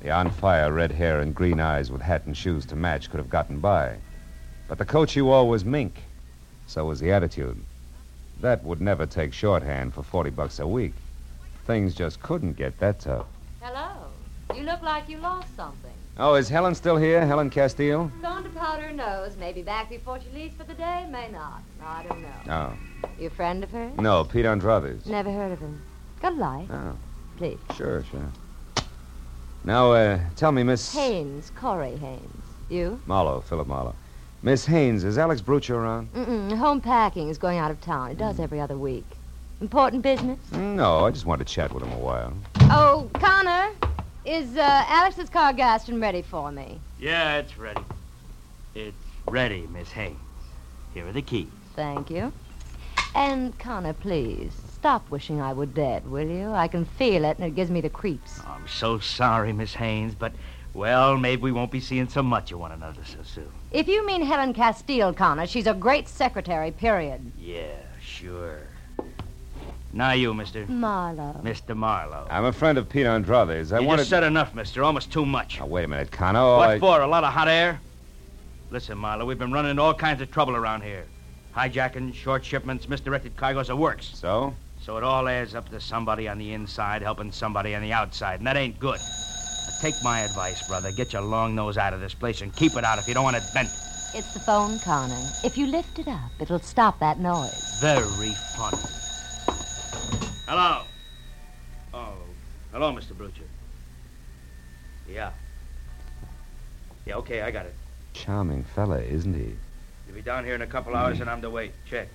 The 0.00 0.10
on 0.10 0.30
fire 0.30 0.72
red 0.72 0.92
hair 0.92 1.20
and 1.20 1.34
green 1.34 1.58
eyes 1.60 1.90
with 1.90 2.00
hat 2.00 2.26
and 2.26 2.36
shoes 2.36 2.64
to 2.66 2.76
match 2.76 3.10
could 3.10 3.18
have 3.18 3.30
gotten 3.30 3.58
by. 3.58 3.96
But 4.68 4.78
the 4.78 4.84
coat 4.84 5.10
she 5.10 5.20
wore 5.22 5.48
was 5.48 5.64
mink. 5.64 5.94
So 6.66 6.84
was 6.84 7.00
the 7.00 7.10
attitude. 7.10 7.60
That 8.40 8.62
would 8.62 8.80
never 8.80 9.06
take 9.06 9.32
shorthand 9.32 9.94
for 9.94 10.02
40 10.02 10.30
bucks 10.30 10.60
a 10.60 10.66
week. 10.66 10.92
Things 11.66 11.94
just 11.94 12.22
couldn't 12.22 12.56
get 12.56 12.78
that 12.78 13.00
tough. 13.00 13.26
Hello. 13.60 14.06
You 14.54 14.62
look 14.62 14.82
like 14.82 15.08
you 15.08 15.18
lost 15.18 15.54
something. 15.56 15.90
Oh, 16.16 16.34
is 16.34 16.48
Helen 16.48 16.74
still 16.74 16.96
here? 16.96 17.24
Helen 17.26 17.50
Castile? 17.50 18.10
Gone 18.22 18.44
to 18.44 18.50
powder 18.50 18.82
her 18.88 18.92
nose. 18.92 19.36
Maybe 19.38 19.62
back 19.62 19.88
before 19.88 20.18
she 20.20 20.30
leaves 20.36 20.54
for 20.56 20.64
the 20.64 20.74
day. 20.74 21.06
May 21.10 21.28
not. 21.30 21.62
I 21.82 22.04
don't 22.04 22.22
know. 22.22 22.52
Oh. 22.52 23.08
You 23.18 23.28
a 23.28 23.30
friend 23.30 23.62
of 23.62 23.70
hers? 23.70 23.96
No, 23.98 24.24
Pete 24.24 24.44
Andrades. 24.44 25.06
Never 25.06 25.30
heard 25.30 25.52
of 25.52 25.60
him. 25.60 25.80
Got 26.20 26.32
a 26.32 26.36
light? 26.36 26.66
Oh, 26.70 26.96
Please. 27.36 27.58
sure, 27.76 28.04
sure. 28.10 28.32
Now, 29.64 29.92
uh, 29.92 30.20
tell 30.36 30.52
me, 30.52 30.62
Miss... 30.62 30.94
Haynes. 30.94 31.52
Corey 31.56 31.96
Haynes. 31.96 32.42
You? 32.68 33.00
Marlowe, 33.06 33.40
Philip 33.40 33.66
Marlowe. 33.66 33.94
Miss 34.42 34.64
Haynes, 34.66 35.04
is 35.04 35.18
Alex 35.18 35.40
Brucher 35.40 35.74
around? 35.74 36.12
Mm-mm. 36.14 36.56
Home 36.56 36.80
packing 36.80 37.28
is 37.28 37.38
going 37.38 37.58
out 37.58 37.70
of 37.70 37.80
town. 37.80 38.10
It 38.10 38.18
does 38.18 38.38
every 38.38 38.60
other 38.60 38.76
week. 38.76 39.04
Important 39.60 40.02
business? 40.02 40.38
No, 40.52 41.04
I 41.04 41.10
just 41.10 41.26
wanted 41.26 41.46
to 41.46 41.52
chat 41.52 41.72
with 41.72 41.82
him 41.82 41.92
a 41.92 41.98
while. 41.98 42.32
Oh, 42.70 43.10
Connor. 43.14 43.70
Is 44.24 44.56
uh, 44.56 44.84
Alex's 44.86 45.28
car 45.28 45.52
gassed 45.52 45.88
and 45.88 46.00
ready 46.00 46.22
for 46.22 46.52
me? 46.52 46.78
Yeah, 47.00 47.38
it's 47.38 47.58
ready. 47.58 47.80
It's 48.74 48.94
ready, 49.26 49.66
Miss 49.72 49.90
Haynes. 49.90 50.18
Here 50.94 51.06
are 51.06 51.12
the 51.12 51.22
keys. 51.22 51.48
Thank 51.74 52.10
you. 52.10 52.32
And, 53.14 53.58
Connor, 53.58 53.94
please, 53.94 54.52
stop 54.78 55.10
wishing 55.10 55.40
I 55.40 55.52
were 55.52 55.66
dead, 55.66 56.08
will 56.08 56.28
you? 56.28 56.52
I 56.52 56.68
can 56.68 56.84
feel 56.84 57.24
it, 57.24 57.38
and 57.38 57.46
it 57.46 57.56
gives 57.56 57.70
me 57.70 57.80
the 57.80 57.90
creeps. 57.90 58.40
I'm 58.46 58.68
so 58.68 59.00
sorry, 59.00 59.52
Miss 59.52 59.74
Haynes, 59.74 60.14
but, 60.14 60.32
well, 60.72 61.16
maybe 61.16 61.42
we 61.42 61.52
won't 61.52 61.72
be 61.72 61.80
seeing 61.80 62.08
so 62.08 62.22
much 62.22 62.52
of 62.52 62.60
one 62.60 62.70
another 62.70 63.00
so 63.04 63.18
soon. 63.24 63.48
If 63.72 63.88
you 63.88 64.06
mean 64.06 64.22
Helen 64.22 64.54
Castile, 64.54 65.12
Connor, 65.12 65.48
she's 65.48 65.66
a 65.66 65.74
great 65.74 66.08
secretary, 66.08 66.70
period. 66.70 67.32
Yeah, 67.36 67.74
sure. 68.00 68.60
Now 69.92 70.12
you, 70.12 70.32
Mr. 70.32 70.68
Marlowe. 70.68 71.40
Mr. 71.42 71.74
Marlowe. 71.76 72.28
I'm 72.30 72.44
a 72.44 72.52
friend 72.52 72.78
of 72.78 72.88
Pete 72.88 73.06
Andrade's. 73.06 73.72
I 73.72 73.80
you 73.80 73.86
wanted... 73.86 74.02
just 74.02 74.10
said 74.10 74.22
enough, 74.22 74.54
mister. 74.54 74.84
Almost 74.84 75.10
too 75.10 75.26
much. 75.26 75.58
Now, 75.58 75.66
wait 75.66 75.84
a 75.84 75.88
minute, 75.88 76.12
Connor. 76.12 76.38
Oh, 76.38 76.56
what 76.58 76.70
I- 76.70 76.78
for? 76.78 77.00
A 77.00 77.06
lot 77.06 77.24
of 77.24 77.32
hot 77.32 77.48
air? 77.48 77.80
Listen, 78.70 78.98
Marlowe, 78.98 79.24
we've 79.24 79.38
been 79.38 79.50
running 79.50 79.72
into 79.72 79.82
all 79.82 79.94
kinds 79.94 80.20
of 80.20 80.30
trouble 80.30 80.54
around 80.54 80.82
here. 80.82 81.06
Hijacking, 81.56 82.14
short 82.14 82.44
shipments, 82.44 82.88
misdirected 82.88 83.34
cargoes, 83.36 83.68
the 83.68 83.74
works. 83.74 84.10
So? 84.14 84.54
So 84.88 84.96
it 84.96 85.04
all 85.04 85.28
adds 85.28 85.54
up 85.54 85.68
to 85.68 85.80
somebody 85.80 86.28
on 86.28 86.38
the 86.38 86.54
inside 86.54 87.02
helping 87.02 87.30
somebody 87.30 87.74
on 87.74 87.82
the 87.82 87.92
outside, 87.92 88.40
and 88.40 88.46
that 88.46 88.56
ain't 88.56 88.80
good. 88.80 88.98
Now, 88.98 89.74
take 89.82 90.02
my 90.02 90.20
advice, 90.20 90.62
brother. 90.62 90.90
Get 90.92 91.12
your 91.12 91.20
long 91.20 91.54
nose 91.54 91.76
out 91.76 91.92
of 91.92 92.00
this 92.00 92.14
place 92.14 92.40
and 92.40 92.56
keep 92.56 92.74
it 92.74 92.84
out 92.84 92.98
if 92.98 93.06
you 93.06 93.12
don't 93.12 93.24
want 93.24 93.36
it 93.36 93.42
bent. 93.52 93.68
It's 94.14 94.32
the 94.32 94.40
phone, 94.40 94.78
Connor. 94.78 95.22
If 95.44 95.58
you 95.58 95.66
lift 95.66 95.98
it 95.98 96.08
up, 96.08 96.30
it'll 96.40 96.58
stop 96.60 97.00
that 97.00 97.18
noise. 97.18 97.52
Very 97.80 98.32
funny. 98.56 98.78
Hello. 100.46 100.84
Oh, 101.92 102.14
hello, 102.72 102.90
Mr. 102.90 103.12
Brucher. 103.12 103.42
Yeah. 105.06 105.32
Yeah, 107.04 107.16
okay, 107.16 107.42
I 107.42 107.50
got 107.50 107.66
it. 107.66 107.74
Charming 108.14 108.64
fella, 108.64 109.02
isn't 109.02 109.34
he? 109.34 109.54
You'll 110.06 110.14
be 110.14 110.22
down 110.22 110.46
here 110.46 110.54
in 110.54 110.62
a 110.62 110.66
couple 110.66 110.96
hours, 110.96 111.20
and 111.20 111.28
I'm 111.28 111.42
to 111.42 111.50
wait. 111.50 111.72
Check. 111.84 112.08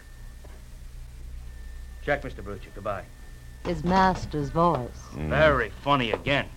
Check, 2.06 2.22
Mr. 2.24 2.44
Brucher. 2.44 2.68
Goodbye. 2.76 3.04
His 3.66 3.84
master's 3.84 4.50
voice. 4.50 4.90
Mm. 5.14 5.30
Very 5.30 5.70
funny 5.84 6.12
again. 6.12 6.48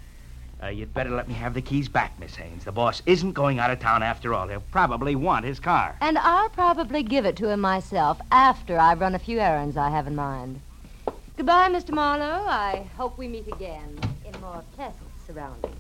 Uh, 0.62 0.69
you'd 0.69 0.93
better 0.95 1.11
let 1.11 1.29
me 1.29 1.35
have 1.35 1.55
the 1.55 1.61
keys 1.61 1.88
back, 1.88 2.19
Miss 2.19 2.35
Haynes. 2.35 2.65
The 2.65 2.73
boss 2.73 3.03
isn't 3.07 3.33
going 3.33 3.59
out 3.59 3.71
of 3.71 3.79
town 3.79 4.03
after 4.03 4.33
all. 4.33 4.49
He'll 4.49 4.62
probably 4.73 5.15
want 5.15 5.45
his 5.45 5.61
car. 5.61 5.97
And 6.00 6.19
I'll 6.19 6.49
probably 6.49 7.03
give 7.03 7.26
it 7.26 7.37
to 7.37 7.49
him 7.49 7.61
myself 7.61 8.19
after 8.33 8.79
I've 8.79 9.00
run 9.00 9.15
a 9.15 9.19
few 9.19 9.38
errands 9.38 9.76
I 9.76 9.91
have 9.91 10.07
in 10.07 10.17
mind. 10.17 10.61
Goodbye, 11.37 11.69
Mr. 11.69 11.91
Marlowe. 11.91 12.47
I 12.49 12.88
hope 12.97 13.19
we 13.19 13.29
meet 13.29 13.47
again 13.49 14.00
in 14.25 14.41
more 14.41 14.65
pleasant 14.75 15.07
surroundings. 15.26 15.76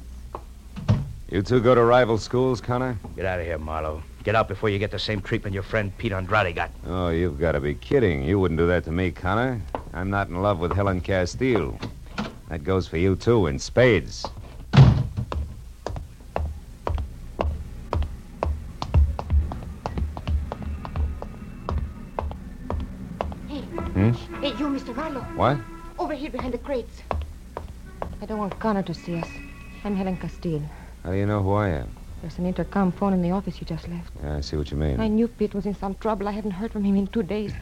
You 1.30 1.42
two 1.42 1.60
go 1.60 1.74
to 1.74 1.82
rival 1.82 2.18
schools, 2.18 2.60
Connor? 2.60 2.98
Get 3.16 3.24
out 3.24 3.40
of 3.40 3.46
here, 3.46 3.58
Marlowe. 3.58 4.02
Get 4.26 4.34
out 4.34 4.48
before 4.48 4.70
you 4.70 4.80
get 4.80 4.90
the 4.90 4.98
same 4.98 5.22
treatment 5.22 5.54
your 5.54 5.62
friend 5.62 5.96
Pete 5.98 6.10
Andrade 6.10 6.52
got. 6.56 6.72
Oh, 6.84 7.10
you've 7.10 7.38
got 7.38 7.52
to 7.52 7.60
be 7.60 7.74
kidding. 7.74 8.24
You 8.24 8.40
wouldn't 8.40 8.58
do 8.58 8.66
that 8.66 8.82
to 8.86 8.90
me, 8.90 9.12
Connor. 9.12 9.62
I'm 9.94 10.10
not 10.10 10.26
in 10.26 10.42
love 10.42 10.58
with 10.58 10.72
Helen 10.72 11.00
Castile. 11.00 11.78
That 12.48 12.64
goes 12.64 12.88
for 12.88 12.96
you, 12.96 13.14
too, 13.14 13.46
in 13.46 13.60
spades. 13.60 14.26
Hey, 23.46 23.60
Hmm? 23.94 24.10
hey, 24.42 24.48
you, 24.58 24.66
Mr. 24.66 24.94
Marlowe. 24.94 25.20
What? 25.36 25.58
Over 26.00 26.14
here 26.14 26.30
behind 26.30 26.52
the 26.52 26.58
crates. 26.58 27.02
I 28.20 28.26
don't 28.26 28.38
want 28.38 28.58
Connor 28.58 28.82
to 28.82 28.92
see 28.94 29.14
us. 29.16 29.28
I'm 29.84 29.94
Helen 29.94 30.16
Castile. 30.16 30.62
How 31.04 31.12
do 31.12 31.16
you 31.16 31.26
know 31.26 31.44
who 31.44 31.52
I 31.52 31.68
am? 31.68 32.05
There's 32.20 32.38
an 32.38 32.46
intercom 32.46 32.92
phone 32.92 33.12
in 33.12 33.22
the 33.22 33.30
office 33.30 33.60
you 33.60 33.66
just 33.66 33.88
left. 33.88 34.10
Yeah, 34.22 34.36
I 34.36 34.40
see 34.40 34.56
what 34.56 34.70
you 34.70 34.76
mean. 34.76 35.00
I 35.00 35.08
knew 35.08 35.28
Pete 35.28 35.54
was 35.54 35.66
in 35.66 35.74
some 35.74 35.94
trouble. 35.96 36.28
I 36.28 36.32
haven't 36.32 36.52
heard 36.52 36.72
from 36.72 36.84
him 36.84 36.96
in 36.96 37.06
two 37.08 37.22
days. 37.22 37.52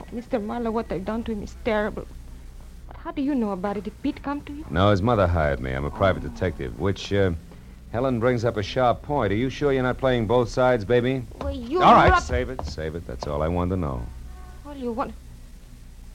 Oh, 0.00 0.04
Mr. 0.14 0.42
Marlowe, 0.42 0.70
what 0.70 0.88
they've 0.88 1.04
done 1.04 1.24
to 1.24 1.32
him 1.32 1.42
is 1.42 1.56
terrible. 1.64 2.06
But 2.86 2.96
how 2.98 3.10
do 3.10 3.22
you 3.22 3.34
know 3.34 3.50
about 3.50 3.76
it? 3.76 3.84
Did 3.84 4.02
Pete 4.02 4.22
come 4.22 4.40
to 4.42 4.52
you? 4.52 4.64
No, 4.70 4.90
his 4.90 5.02
mother 5.02 5.26
hired 5.26 5.60
me. 5.60 5.72
I'm 5.72 5.84
a 5.84 5.90
private 5.90 6.22
detective, 6.22 6.78
which, 6.78 7.12
uh, 7.12 7.32
Helen 7.92 8.20
brings 8.20 8.44
up 8.44 8.56
a 8.56 8.62
sharp 8.62 9.02
point. 9.02 9.32
Are 9.32 9.36
you 9.36 9.48
sure 9.48 9.72
you're 9.72 9.82
not 9.82 9.98
playing 9.98 10.26
both 10.26 10.48
sides, 10.48 10.84
baby? 10.84 11.24
Well, 11.40 11.54
you. 11.54 11.82
all 11.82 11.94
right, 11.94 12.22
save 12.22 12.50
it, 12.50 12.64
save 12.66 12.94
it. 12.94 13.06
That's 13.06 13.26
all 13.26 13.42
I 13.42 13.48
wanted 13.48 13.76
to 13.76 13.80
know. 13.80 14.02
Well, 14.64 14.76
you 14.76 14.92
want. 14.92 15.14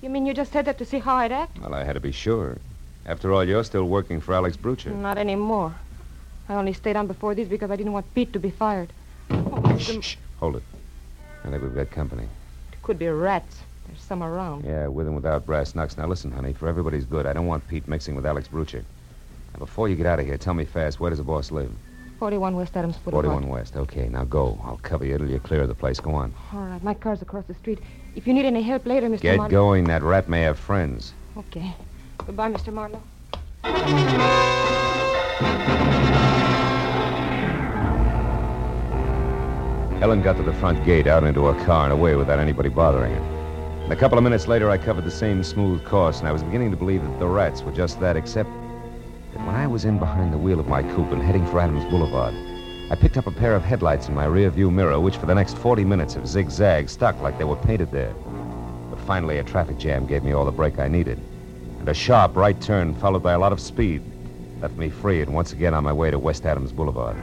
You 0.02 0.10
mean 0.10 0.26
you 0.26 0.34
just 0.34 0.52
said 0.52 0.66
that 0.66 0.78
to 0.80 0.86
see 0.86 1.00
how 1.00 1.16
I'd 1.16 1.32
act? 1.32 1.60
Well, 1.60 1.74
I 1.74 1.84
had 1.84 1.94
to 1.94 2.00
be 2.00 2.12
sure. 2.12 2.58
After 3.06 3.34
all, 3.34 3.44
you're 3.44 3.64
still 3.64 3.86
working 3.86 4.20
for 4.22 4.34
Alex 4.34 4.58
Brucher. 4.58 4.96
Not 4.96 5.18
anymore. 5.18 5.74
I 6.50 6.56
only 6.56 6.74
stayed 6.74 6.96
on 6.96 7.08
before 7.08 7.36
this 7.36 7.48
because 7.48 7.72
I 7.72 7.76
didn't 7.76 7.94
want 7.94 8.14
Pete 8.14 8.34
to 8.34 8.40
be 8.40 8.50
fired. 8.50 8.92
Oh, 9.30 9.62
Mr. 9.64 10.04
Shh, 10.04 10.16
hold 10.40 10.58
it. 10.58 10.64
I 11.44 11.50
think 11.50 11.64
we've 11.64 11.74
got 11.74 11.90
company. 11.92 12.24
It 12.74 12.82
could 12.84 13.00
be 13.00 13.08
rats. 13.08 13.60
There's 13.88 14.02
some 14.02 14.22
around. 14.24 14.66
Yeah, 14.66 14.88
with 14.88 15.08
and 15.08 15.16
without 15.16 15.46
brass 15.46 15.74
knucks. 15.76 15.98
Now 15.98 16.08
listen, 16.08 16.32
honey, 16.32 16.54
for 16.54 16.68
everybody's 16.68 17.06
good, 17.06 17.26
I 17.26 17.34
don't 17.34 17.48
want 17.48 17.68
Pete 17.68 17.88
mixing 17.88 18.16
with 18.16 18.26
Alex 18.26 18.48
Brucher. 18.48 18.84
Now, 19.54 19.60
before 19.60 19.90
you 19.90 19.96
get 19.96 20.06
out 20.06 20.20
of 20.20 20.26
here, 20.26 20.38
tell 20.38 20.54
me 20.54 20.66
fast, 20.66 21.00
where 21.00 21.10
does 21.10 21.20
the 21.20 21.26
boss 21.26 21.52
live? 21.52 21.72
41 22.20 22.56
West 22.56 22.78
Adams 22.78 22.98
Boulevard. 22.98 23.26
41 23.26 23.48
West. 23.50 23.76
Okay, 23.76 24.08
now 24.08 24.24
go. 24.24 24.60
I'll 24.64 24.78
cover 24.84 25.06
you 25.06 25.18
till 25.18 25.28
you're 25.28 25.40
clear 25.40 25.64
of 25.64 25.68
the 25.68 25.74
place. 25.76 26.00
Go 26.00 26.12
on. 26.12 26.32
All 26.54 26.60
right, 26.62 26.84
my 26.84 26.94
car's 26.94 27.22
across 27.22 27.46
the 27.46 27.56
street. 27.56 27.80
If 28.16 28.28
you 28.28 28.34
need 28.34 28.46
any 28.46 28.62
help 28.62 28.86
later, 28.86 29.10
Mr. 29.10 29.22
Get 29.22 29.38
Marlowe. 29.38 29.50
going. 29.50 29.84
That 29.86 30.04
rat 30.04 30.30
may 30.30 30.42
have 30.42 30.60
friends. 30.60 31.14
Okay. 31.36 31.74
Goodbye, 32.20 32.52
Mr. 32.52 32.72
Marlowe. 32.72 33.02
Helen 40.02 40.24
got 40.24 40.36
to 40.38 40.44
the 40.44 40.54
front 40.54 40.84
gate, 40.84 41.06
out 41.06 41.24
into 41.24 41.46
her 41.46 41.66
car, 41.66 41.84
and 41.84 41.94
away 41.94 42.16
without 42.16 42.40
anybody 42.40 42.70
bothering 42.70 43.14
her. 43.14 43.22
And 43.84 43.94
a 43.94 43.96
couple 43.96 44.18
of 44.18 44.24
minutes 44.24 44.48
later, 44.48 44.70
I 44.70 44.80
covered 44.80 45.06
the 45.06 45.12
same 45.12 45.44
smooth 45.44 45.86
course, 45.86 46.20
and 46.20 46.28
I 46.28 46.32
was 46.32 46.42
beginning 46.42 46.72
to 46.72 46.78
believe 46.78 47.04
that 47.04 47.20
the 47.20 47.28
rats 47.28 47.62
were 47.62 47.72
just 47.72 48.00
that, 48.00 48.18
except 48.18 48.50
that 49.34 49.46
when 49.46 49.54
I 49.54 49.68
was 49.68 49.86
in 49.86 50.00
behind 50.00 50.34
the 50.34 50.40
wheel 50.40 50.60
of 50.60 50.68
my 50.68 50.82
coupe 50.82 51.12
and 51.12 51.22
heading 51.22 51.46
for 51.46 51.60
Adams 51.60 51.86
Boulevard, 51.86 52.34
I 52.90 52.96
picked 52.96 53.16
up 53.16 53.28
a 53.28 53.32
pair 53.32 53.56
of 53.56 53.64
headlights 53.64 54.08
in 54.08 54.16
my 54.16 54.26
rear 54.26 54.50
view 54.50 54.72
mirror, 54.72 55.00
which 55.00 55.18
for 55.18 55.28
the 55.28 55.36
next 55.36 55.56
40 55.58 55.86
minutes 55.86 56.16
have 56.16 56.28
zigzagged, 56.28 56.90
stuck 56.90 57.22
like 57.22 57.38
they 57.38 57.44
were 57.44 57.56
painted 57.56 57.92
there. 57.92 58.14
But 58.90 59.00
finally, 59.02 59.38
a 59.38 59.44
traffic 59.44 59.78
jam 59.78 60.08
gave 60.08 60.24
me 60.24 60.32
all 60.32 60.46
the 60.46 60.52
brake 60.52 60.80
I 60.80 60.88
needed. 60.88 61.20
And 61.80 61.88
a 61.88 61.94
sharp 61.94 62.36
right 62.36 62.60
turn, 62.60 62.96
followed 62.96 63.22
by 63.22 63.34
a 63.34 63.40
lot 63.40 63.54
of 63.54 63.60
speed, 63.60 64.02
left 64.62 64.78
me 64.78 64.90
free 64.90 65.22
and 65.22 65.34
once 65.34 65.54
again 65.54 65.74
on 65.74 65.84
my 65.84 65.92
way 65.92 66.12
to 66.12 66.20
West 66.20 66.46
Adams 66.46 66.72
Boulevard. 66.72 67.18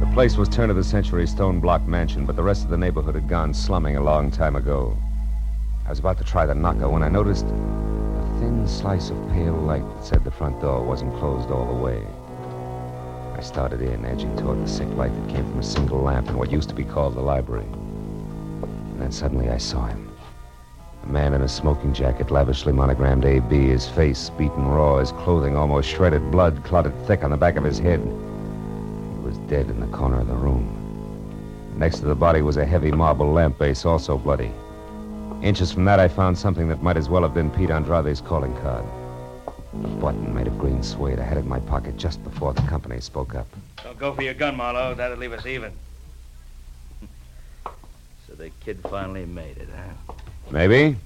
The 0.00 0.14
place 0.14 0.36
was 0.36 0.48
turn 0.48 0.70
of 0.70 0.76
the 0.76 0.82
century 0.82 1.26
stone 1.26 1.60
block 1.60 1.86
mansion, 1.86 2.24
but 2.24 2.34
the 2.34 2.42
rest 2.42 2.64
of 2.64 2.70
the 2.70 2.78
neighborhood 2.78 3.14
had 3.14 3.28
gone 3.28 3.52
slumming 3.52 3.96
a 3.96 4.02
long 4.02 4.30
time 4.30 4.56
ago. 4.56 4.96
I 5.84 5.90
was 5.90 5.98
about 5.98 6.18
to 6.18 6.24
try 6.24 6.46
the 6.46 6.54
knocker 6.54 6.88
when 6.88 7.02
I 7.02 7.08
noticed 7.08 7.44
a 7.44 8.38
thin 8.40 8.66
slice 8.66 9.10
of 9.10 9.16
pale 9.30 9.54
light 9.54 9.84
that 9.94 10.04
said 10.04 10.24
the 10.24 10.30
front 10.30 10.60
door 10.60 10.82
wasn't 10.82 11.14
closed 11.18 11.50
all 11.50 11.66
the 11.66 11.82
way. 11.82 12.02
I 13.36 13.40
started 13.42 13.82
in, 13.82 14.04
edging 14.04 14.36
toward 14.36 14.62
the 14.62 14.68
sick 14.68 14.88
light 14.96 15.14
that 15.14 15.28
came 15.28 15.44
from 15.44 15.60
a 15.60 15.62
single 15.62 16.00
lamp 16.00 16.28
in 16.28 16.36
what 16.36 16.50
used 16.50 16.68
to 16.70 16.74
be 16.74 16.84
called 16.84 17.14
the 17.14 17.20
library. 17.20 17.66
And 18.98 19.04
then 19.04 19.12
suddenly 19.12 19.48
I 19.48 19.58
saw 19.58 19.86
him. 19.86 20.10
A 21.04 21.06
man 21.06 21.32
in 21.32 21.42
a 21.42 21.48
smoking 21.48 21.94
jacket, 21.94 22.32
lavishly 22.32 22.72
monogrammed 22.72 23.24
AB, 23.24 23.68
his 23.68 23.86
face 23.86 24.28
beaten 24.30 24.66
raw, 24.66 24.98
his 24.98 25.12
clothing 25.12 25.54
almost 25.54 25.88
shredded, 25.88 26.32
blood 26.32 26.64
clotted 26.64 26.92
thick 27.06 27.22
on 27.22 27.30
the 27.30 27.36
back 27.36 27.54
of 27.54 27.62
his 27.62 27.78
head. 27.78 28.00
He 28.00 29.20
was 29.24 29.38
dead 29.46 29.70
in 29.70 29.78
the 29.78 29.86
corner 29.96 30.18
of 30.18 30.26
the 30.26 30.34
room. 30.34 30.66
Next 31.76 32.00
to 32.00 32.06
the 32.06 32.16
body 32.16 32.42
was 32.42 32.56
a 32.56 32.66
heavy 32.66 32.90
marble 32.90 33.30
lamp 33.30 33.56
base, 33.56 33.84
also 33.84 34.18
bloody. 34.18 34.50
Inches 35.44 35.70
from 35.70 35.84
that, 35.84 36.00
I 36.00 36.08
found 36.08 36.36
something 36.36 36.66
that 36.66 36.82
might 36.82 36.96
as 36.96 37.08
well 37.08 37.22
have 37.22 37.34
been 37.34 37.52
Pete 37.52 37.70
Andrade's 37.70 38.20
calling 38.20 38.56
card. 38.56 38.84
A 39.74 39.88
button 40.00 40.34
made 40.34 40.48
of 40.48 40.58
green 40.58 40.82
suede. 40.82 41.20
I 41.20 41.22
had 41.22 41.36
in 41.36 41.48
my 41.48 41.60
pocket 41.60 41.96
just 41.96 42.24
before 42.24 42.52
the 42.52 42.62
company 42.62 42.98
spoke 42.98 43.36
up. 43.36 43.46
Don't 43.84 43.96
go 43.96 44.12
for 44.12 44.22
your 44.22 44.34
gun, 44.34 44.56
Marlowe. 44.56 44.94
That'll 44.94 45.18
leave 45.18 45.32
us 45.32 45.46
even. 45.46 45.72
So 48.38 48.44
the 48.44 48.50
kid 48.64 48.78
finally 48.88 49.26
made 49.26 49.58
it, 49.58 49.68
huh? 49.74 50.14
Maybe. 50.50 50.96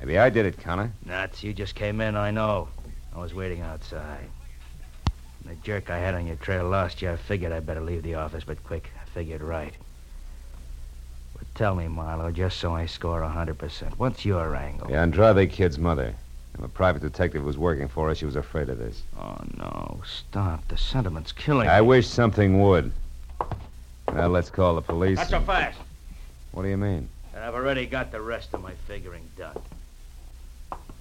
Maybe 0.00 0.18
I 0.18 0.30
did 0.30 0.46
it, 0.46 0.58
Connor. 0.58 0.92
Nuts, 1.04 1.42
you 1.42 1.52
just 1.52 1.74
came 1.74 2.00
in, 2.00 2.16
I 2.16 2.30
know. 2.30 2.68
I 3.14 3.18
was 3.18 3.34
waiting 3.34 3.60
outside. 3.60 4.28
The 5.44 5.54
jerk 5.56 5.90
I 5.90 5.98
had 5.98 6.14
on 6.14 6.26
your 6.26 6.36
trail 6.36 6.68
lost 6.68 7.02
you, 7.02 7.10
I 7.10 7.16
figured 7.16 7.52
I'd 7.52 7.66
better 7.66 7.80
leave 7.80 8.02
the 8.02 8.14
office, 8.14 8.44
but 8.44 8.62
quick. 8.64 8.90
I 9.00 9.08
figured 9.10 9.42
right. 9.42 9.74
But 11.36 11.46
tell 11.54 11.74
me, 11.74 11.88
Marlowe, 11.88 12.30
just 12.30 12.58
so 12.58 12.74
I 12.74 12.86
score 12.86 13.22
a 13.22 13.28
100%, 13.28 13.98
what's 13.98 14.24
your 14.24 14.54
angle? 14.54 14.88
The 14.88 14.96
Andrade 14.96 15.50
kid's 15.50 15.78
mother. 15.78 16.14
I'm 16.56 16.64
a 16.64 16.68
private 16.68 17.02
detective 17.02 17.42
who 17.42 17.46
was 17.46 17.58
working 17.58 17.88
for 17.88 18.08
her. 18.08 18.14
She 18.14 18.24
was 18.24 18.36
afraid 18.36 18.68
of 18.68 18.78
this. 18.78 19.02
Oh, 19.18 19.38
no. 19.56 20.00
Stop. 20.04 20.66
The 20.68 20.76
sentiment's 20.76 21.30
killing 21.30 21.68
I 21.68 21.80
me. 21.80 21.86
wish 21.86 22.08
something 22.08 22.60
would. 22.62 22.90
Well, 24.12 24.30
let's 24.30 24.50
call 24.50 24.74
the 24.74 24.82
police. 24.82 25.18
Not 25.18 25.28
so 25.28 25.40
fast. 25.40 25.78
What 26.58 26.64
do 26.64 26.70
you 26.70 26.76
mean? 26.76 27.08
And 27.32 27.44
I've 27.44 27.54
already 27.54 27.86
got 27.86 28.10
the 28.10 28.20
rest 28.20 28.52
of 28.52 28.60
my 28.60 28.72
figuring 28.88 29.22
done. 29.36 29.56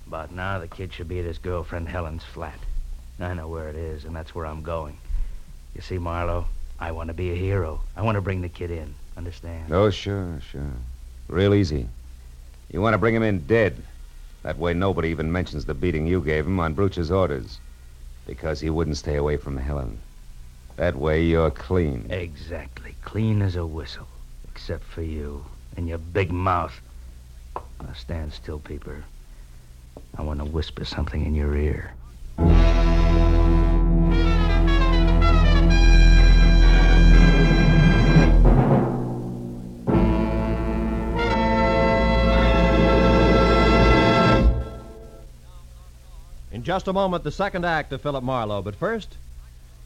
About 0.05 0.31
now, 0.31 0.59
the 0.59 0.67
kid 0.67 0.93
should 0.93 1.07
be 1.07 1.17
at 1.17 1.25
his 1.25 1.39
girlfriend 1.39 1.89
Helen's 1.89 2.23
flat. 2.23 2.59
I 3.19 3.33
know 3.33 3.47
where 3.47 3.67
it 3.67 3.75
is, 3.75 4.05
and 4.05 4.15
that's 4.15 4.35
where 4.35 4.45
I'm 4.45 4.61
going. 4.61 4.99
You 5.73 5.81
see, 5.81 5.97
Marlowe, 5.97 6.45
I 6.79 6.91
want 6.91 7.07
to 7.07 7.15
be 7.15 7.31
a 7.31 7.35
hero. 7.35 7.81
I 7.95 8.03
want 8.03 8.17
to 8.17 8.21
bring 8.21 8.43
the 8.43 8.49
kid 8.49 8.69
in. 8.69 8.93
Understand? 9.17 9.73
Oh, 9.73 9.89
sure, 9.89 10.39
sure. 10.51 10.73
Real 11.27 11.55
easy. 11.55 11.87
You 12.69 12.79
want 12.79 12.93
to 12.93 12.99
bring 12.99 13.15
him 13.15 13.23
in 13.23 13.47
dead. 13.47 13.81
That 14.43 14.59
way 14.59 14.75
nobody 14.75 15.09
even 15.09 15.31
mentions 15.31 15.65
the 15.65 15.73
beating 15.73 16.05
you 16.05 16.21
gave 16.21 16.45
him 16.45 16.59
on 16.59 16.75
Bruch's 16.75 17.09
orders. 17.09 17.57
Because 18.27 18.59
he 18.59 18.69
wouldn't 18.69 18.97
stay 18.97 19.15
away 19.15 19.37
from 19.37 19.57
Helen. 19.57 19.97
That 20.75 20.95
way 20.95 21.23
you're 21.23 21.49
clean. 21.49 22.05
Exactly. 22.11 22.93
Clean 23.03 23.41
as 23.41 23.55
a 23.55 23.65
whistle. 23.65 24.07
Except 24.57 24.83
for 24.85 25.03
you 25.03 25.45
and 25.77 25.87
your 25.87 25.99
big 25.99 26.31
mouth. 26.31 26.81
Now 27.55 27.93
stand 27.93 28.33
still, 28.33 28.57
Peeper. 28.57 29.03
I 30.17 30.23
want 30.23 30.39
to 30.39 30.45
whisper 30.45 30.83
something 30.83 31.23
in 31.23 31.35
your 31.35 31.55
ear. 31.55 31.93
In 46.51 46.63
just 46.63 46.87
a 46.87 46.93
moment, 46.93 47.23
the 47.23 47.31
second 47.31 47.63
act 47.63 47.93
of 47.93 48.01
Philip 48.01 48.23
Marlowe. 48.23 48.63
But 48.63 48.75
first, 48.75 49.17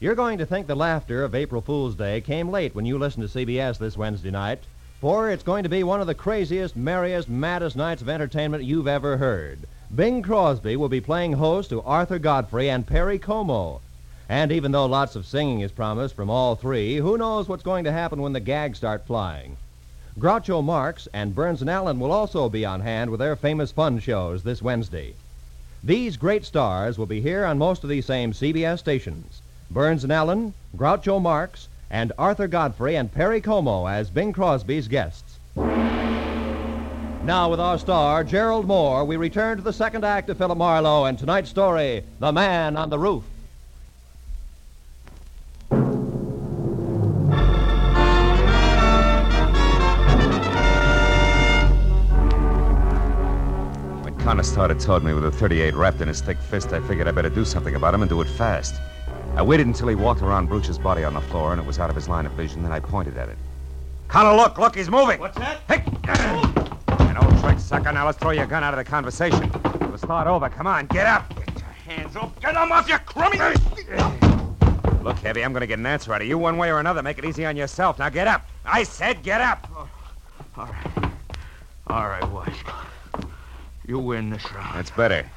you're 0.02 0.16
going 0.16 0.40
to 0.40 0.48
think 0.48 0.66
the 0.66 0.76
laughter 0.76 1.24
of 1.24 1.36
April 1.36 1.62
Fool's 1.62 1.94
Day 1.94 2.22
came 2.22 2.50
late 2.50 2.74
when 2.74 2.88
you 2.88 2.98
listen 2.98 3.22
to 3.22 3.28
CBS 3.28 3.78
this 3.78 3.96
Wednesday 3.96 4.32
night, 4.32 4.58
for 5.00 5.30
it's 5.30 5.44
going 5.44 5.62
to 5.62 5.70
be 5.70 5.84
one 5.84 6.02
of 6.02 6.08
the 6.08 6.16
craziest, 6.16 6.76
merriest, 6.76 7.30
maddest 7.30 7.76
nights 7.76 8.02
of 8.02 8.10
entertainment 8.10 8.64
you've 8.64 8.88
ever 8.88 9.18
heard. 9.18 9.60
Bing 9.94 10.24
Crosby 10.24 10.76
will 10.76 10.90
be 10.90 11.02
playing 11.02 11.34
host 11.34 11.70
to 11.70 11.84
Arthur 11.84 12.18
Godfrey 12.18 12.68
and 12.68 12.88
Perry 12.88 13.20
Como. 13.20 13.80
And 14.28 14.52
even 14.52 14.72
though 14.72 14.88
lots 14.88 15.16
of 15.16 15.28
singing 15.28 15.62
is 15.62 15.72
promised 15.72 16.16
from 16.16 16.32
all 16.32 16.56
three, 16.56 16.96
who 16.96 17.16
knows 17.16 17.48
what's 17.48 17.62
going 17.62 17.84
to 17.84 17.92
happen 17.92 18.24
when 18.24 18.34
the 18.34 18.40
gags 18.40 18.80
start 18.80 19.06
flying? 19.06 19.56
Groucho 20.18 20.64
Marx 20.64 21.08
and 21.14 21.36
Burns 21.36 21.62
and 21.62 21.70
Allen 21.70 22.00
will 22.00 22.12
also 22.12 22.50
be 22.50 22.66
on 22.66 22.82
hand 22.82 23.12
with 23.12 23.20
their 23.20 23.36
famous 23.36 23.72
fun 23.72 24.00
shows 24.00 24.42
this 24.42 24.64
Wednesday. 24.64 25.14
These 25.84 26.18
great 26.18 26.44
stars 26.44 26.98
will 26.98 27.06
be 27.06 27.22
here 27.22 27.46
on 27.46 27.60
most 27.60 27.84
of 27.84 27.90
these 27.92 28.08
same 28.08 28.34
CBS 28.34 28.80
stations. 28.80 29.44
Burns 29.74 30.04
and 30.04 30.12
Allen, 30.12 30.54
Groucho 30.76 31.22
Marx, 31.22 31.70
and 31.90 32.12
Arthur 32.18 32.50
Godfrey 32.50 32.98
and 32.98 33.10
Perry 33.10 33.40
Como 33.40 33.88
as 33.88 34.10
Bing 34.10 34.34
Crosby's 34.34 34.90
guests. 34.90 35.40
Now, 37.24 37.50
with 37.50 37.62
our 37.62 37.78
star, 37.80 38.26
Gerald 38.26 38.68
Mohr, 38.68 39.08
we 39.08 39.16
return 39.16 39.56
to 39.58 39.64
the 39.64 39.72
second 39.72 40.04
act 40.04 40.30
of 40.30 40.38
Philip 40.38 40.58
Marlowe 40.58 41.06
and 41.06 41.18
tonight's 41.18 41.50
story, 41.50 42.04
The 42.20 42.34
Man 42.34 42.76
on 42.76 42.90
the 42.90 43.00
Roof. 43.00 43.24
When 54.04 54.20
Connor 54.20 54.44
started 54.44 54.82
toward 54.82 55.06
me 55.06 55.14
with 55.14 55.26
a 55.26 55.32
38 55.32 55.76
wrapped 55.76 56.02
in 56.02 56.10
his 56.10 56.20
thick 56.20 56.40
fist, 56.40 56.74
I 56.74 56.82
figured 56.82 57.08
I 57.08 57.12
better 57.12 57.30
do 57.30 57.46
something 57.46 57.76
about 57.76 57.94
him 57.94 58.02
and 58.02 58.10
do 58.10 58.20
it 58.20 58.28
fast. 58.28 58.76
I 59.36 59.42
waited 59.42 59.66
until 59.66 59.88
he 59.88 59.96
walked 59.96 60.22
around 60.22 60.48
Bruch's 60.48 60.78
body 60.78 61.04
on 61.04 61.14
the 61.14 61.22
floor 61.22 61.54
and 61.54 61.62
it 61.62 61.66
was 61.66 61.80
out 61.80 61.90
of 61.90 61.96
his 61.96 62.10
line 62.10 62.26
of 62.26 62.34
vision, 62.34 62.64
then 62.64 62.72
I 62.72 62.80
pointed 62.80 63.18
at 63.18 63.30
it. 63.30 63.38
Connor, 64.08 64.36
look, 64.36 64.58
look, 64.58 64.76
he's 64.76 64.90
moving. 64.90 65.20
What's 65.20 65.38
that? 65.38 65.62
Hey! 65.70 65.84
An 67.00 67.18
old 67.18 67.40
trick, 67.40 67.58
sucker. 67.58 67.92
Now 67.94 68.06
let's 68.06 68.18
throw 68.18 68.32
your 68.32 68.46
gun 68.46 68.64
out 68.64 68.74
of 68.74 68.78
the 68.78 68.84
conversation. 68.84 69.50
We'll 69.80 69.98
start 69.98 70.28
over. 70.28 70.50
Come 70.50 70.68
on, 70.68 70.86
get 70.88 71.08
up. 71.08 71.34
Get 71.36 71.54
your 71.56 71.96
hands 71.96 72.16
up. 72.18 72.40
Get 72.42 72.56
them 72.56 72.72
off, 72.72 72.90
you 72.90 72.98
crummy. 73.00 73.38
Look, 75.02 75.18
Heavy, 75.20 75.44
I'm 75.44 75.54
going 75.54 75.62
to 75.62 75.68
get 75.68 75.80
an 75.80 75.86
answer 75.86 76.14
out 76.14 76.22
of 76.22 76.28
you 76.28 76.38
one 76.38 76.58
way 76.58 76.70
or 76.70 76.80
another. 76.80 77.02
Make 77.02 77.18
it 77.18 77.26
easy 77.26 77.46
on 77.46 77.56
yourself. 77.56 78.00
Now 78.00 78.10
get 78.10 78.28
up. 78.28 78.46
I 78.66 78.84
said 78.84 79.24
get 79.24 79.40
up. 79.40 79.68
Oh, 79.74 79.90
all 80.58 80.66
right. 80.66 81.12
All 81.88 82.08
right, 82.08 82.32
Wise. 82.32 82.54
You 83.88 83.98
win 83.98 84.30
this 84.30 84.52
round. 84.54 84.76
That's 84.76 84.92
better. 84.92 85.28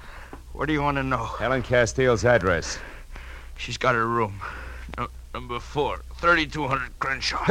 What 0.53 0.67
do 0.67 0.73
you 0.73 0.83
want 0.83 0.97
to 0.97 1.03
know? 1.03 1.25
Helen 1.25 1.63
Castile's 1.63 2.25
address. 2.25 2.79
She's 3.57 3.79
got 3.79 3.95
her 3.95 4.07
room. 4.07 4.41
No, 4.99 5.09
number 5.33 5.59
four, 5.59 6.03
3200 6.17 6.99
Crenshaw. 6.99 7.45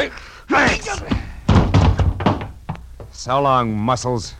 Thanks. 0.48 1.02
So 3.12 3.42
long, 3.42 3.74
muscles. 3.78 4.34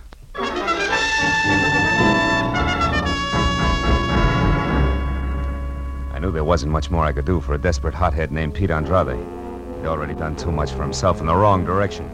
I 6.14 6.20
knew 6.20 6.32
there 6.32 6.44
wasn't 6.44 6.72
much 6.72 6.90
more 6.90 7.06
I 7.06 7.12
could 7.12 7.26
do 7.26 7.40
for 7.40 7.54
a 7.54 7.58
desperate 7.58 7.94
hothead 7.94 8.32
named 8.32 8.54
Pete 8.54 8.72
Andrade. 8.72 9.18
He'd 9.78 9.88
already 9.88 10.14
done 10.14 10.36
too 10.36 10.52
much 10.52 10.72
for 10.72 10.82
himself 10.84 11.20
in 11.20 11.26
the 11.28 11.36
wrong 11.36 11.66
direction. 11.66 12.10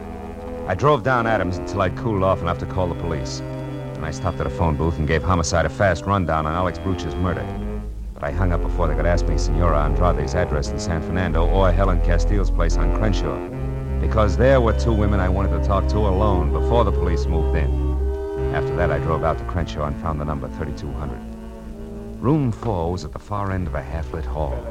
I 0.66 0.74
drove 0.74 1.02
down 1.02 1.26
Adams 1.26 1.58
until 1.58 1.82
I'd 1.82 1.96
cooled 1.96 2.22
off 2.22 2.40
enough 2.40 2.58
to 2.58 2.66
call 2.66 2.86
the 2.86 2.94
police. 2.94 3.40
And 3.40 4.04
I 4.04 4.10
stopped 4.10 4.40
at 4.40 4.46
a 4.46 4.50
phone 4.50 4.76
booth 4.76 4.98
and 4.98 5.08
gave 5.08 5.22
Homicide 5.22 5.66
a 5.66 5.68
fast 5.68 6.04
rundown 6.06 6.46
on 6.46 6.54
Alex 6.54 6.78
Bruch's 6.78 7.14
murder. 7.16 7.44
But 8.20 8.26
I 8.26 8.32
hung 8.32 8.52
up 8.52 8.60
before 8.60 8.86
they 8.86 8.94
could 8.94 9.06
ask 9.06 9.26
me 9.26 9.38
Senora 9.38 9.82
Andrade's 9.82 10.34
address 10.34 10.68
in 10.68 10.78
San 10.78 11.00
Fernando 11.00 11.46
or 11.46 11.72
Helen 11.72 12.02
Castile's 12.02 12.50
place 12.50 12.76
on 12.76 12.94
Crenshaw. 12.98 13.48
Because 13.98 14.36
there 14.36 14.60
were 14.60 14.78
two 14.78 14.92
women 14.92 15.20
I 15.20 15.30
wanted 15.30 15.58
to 15.58 15.66
talk 15.66 15.88
to 15.88 15.96
alone 15.96 16.52
before 16.52 16.84
the 16.84 16.92
police 16.92 17.24
moved 17.24 17.56
in. 17.56 17.70
After 18.54 18.76
that, 18.76 18.90
I 18.90 18.98
drove 18.98 19.24
out 19.24 19.38
to 19.38 19.44
Crenshaw 19.44 19.86
and 19.86 19.96
found 20.02 20.20
the 20.20 20.26
number 20.26 20.48
3200. 20.48 21.18
Room 22.20 22.52
4 22.52 22.92
was 22.92 23.06
at 23.06 23.12
the 23.12 23.18
far 23.18 23.52
end 23.52 23.66
of 23.66 23.74
a 23.74 23.80
half-lit 23.80 24.26
hall, 24.26 24.66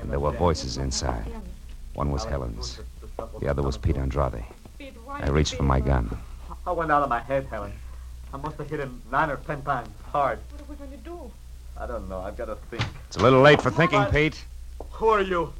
and 0.00 0.10
there 0.10 0.18
were 0.18 0.32
voices 0.32 0.76
inside. 0.76 1.32
One 1.94 2.10
was 2.10 2.24
Helen's. 2.24 2.80
The 3.38 3.46
other 3.46 3.62
was 3.62 3.76
Pete 3.78 3.98
Andrade. 3.98 4.44
I 5.08 5.28
reached 5.28 5.54
for 5.54 5.62
my 5.62 5.78
gun. 5.78 6.18
I 6.66 6.72
went 6.72 6.90
out 6.90 7.04
of 7.04 7.08
my 7.08 7.20
head, 7.20 7.46
Helen. 7.50 7.72
I 8.34 8.36
must 8.38 8.56
have 8.58 8.68
hit 8.68 8.80
him 8.80 9.00
nine 9.12 9.30
or 9.30 9.36
ten 9.36 9.62
times, 9.62 9.88
hard. 10.10 10.40
What 10.50 10.60
are 10.62 10.64
we 10.64 10.74
going 10.74 10.90
to 10.90 10.96
do? 10.96 11.30
I 11.80 11.86
don't 11.86 12.10
know. 12.10 12.20
I've 12.20 12.36
got 12.36 12.44
to 12.44 12.56
think. 12.70 12.84
It's 13.06 13.16
a 13.16 13.22
little 13.22 13.40
late 13.40 13.62
for 13.62 13.70
thinking, 13.70 14.04
Pete. 14.06 14.44
Who 14.92 15.08
are 15.08 15.22
you? 15.22 15.50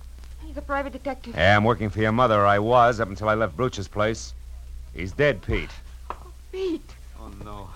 He's 0.45 0.57
a 0.59 0.61
private 0.63 0.93
detective. 0.93 1.35
Yeah, 1.35 1.57
I'm 1.57 1.65
working 1.65 1.89
for 1.89 2.01
your 2.01 2.13
mother. 2.13 2.45
I 2.45 2.59
was 2.59 3.01
up 3.01 3.09
until 3.09 3.31
I 3.31 3.35
left 3.35 3.57
Bruch's 3.57 3.89
place. 3.89 4.35
He's 4.95 5.13
dead, 5.13 5.41
Pete. 5.41 5.71
Oh, 6.11 6.17
Pete. 6.53 6.95
Oh, 7.19 7.31
no. 7.43 7.71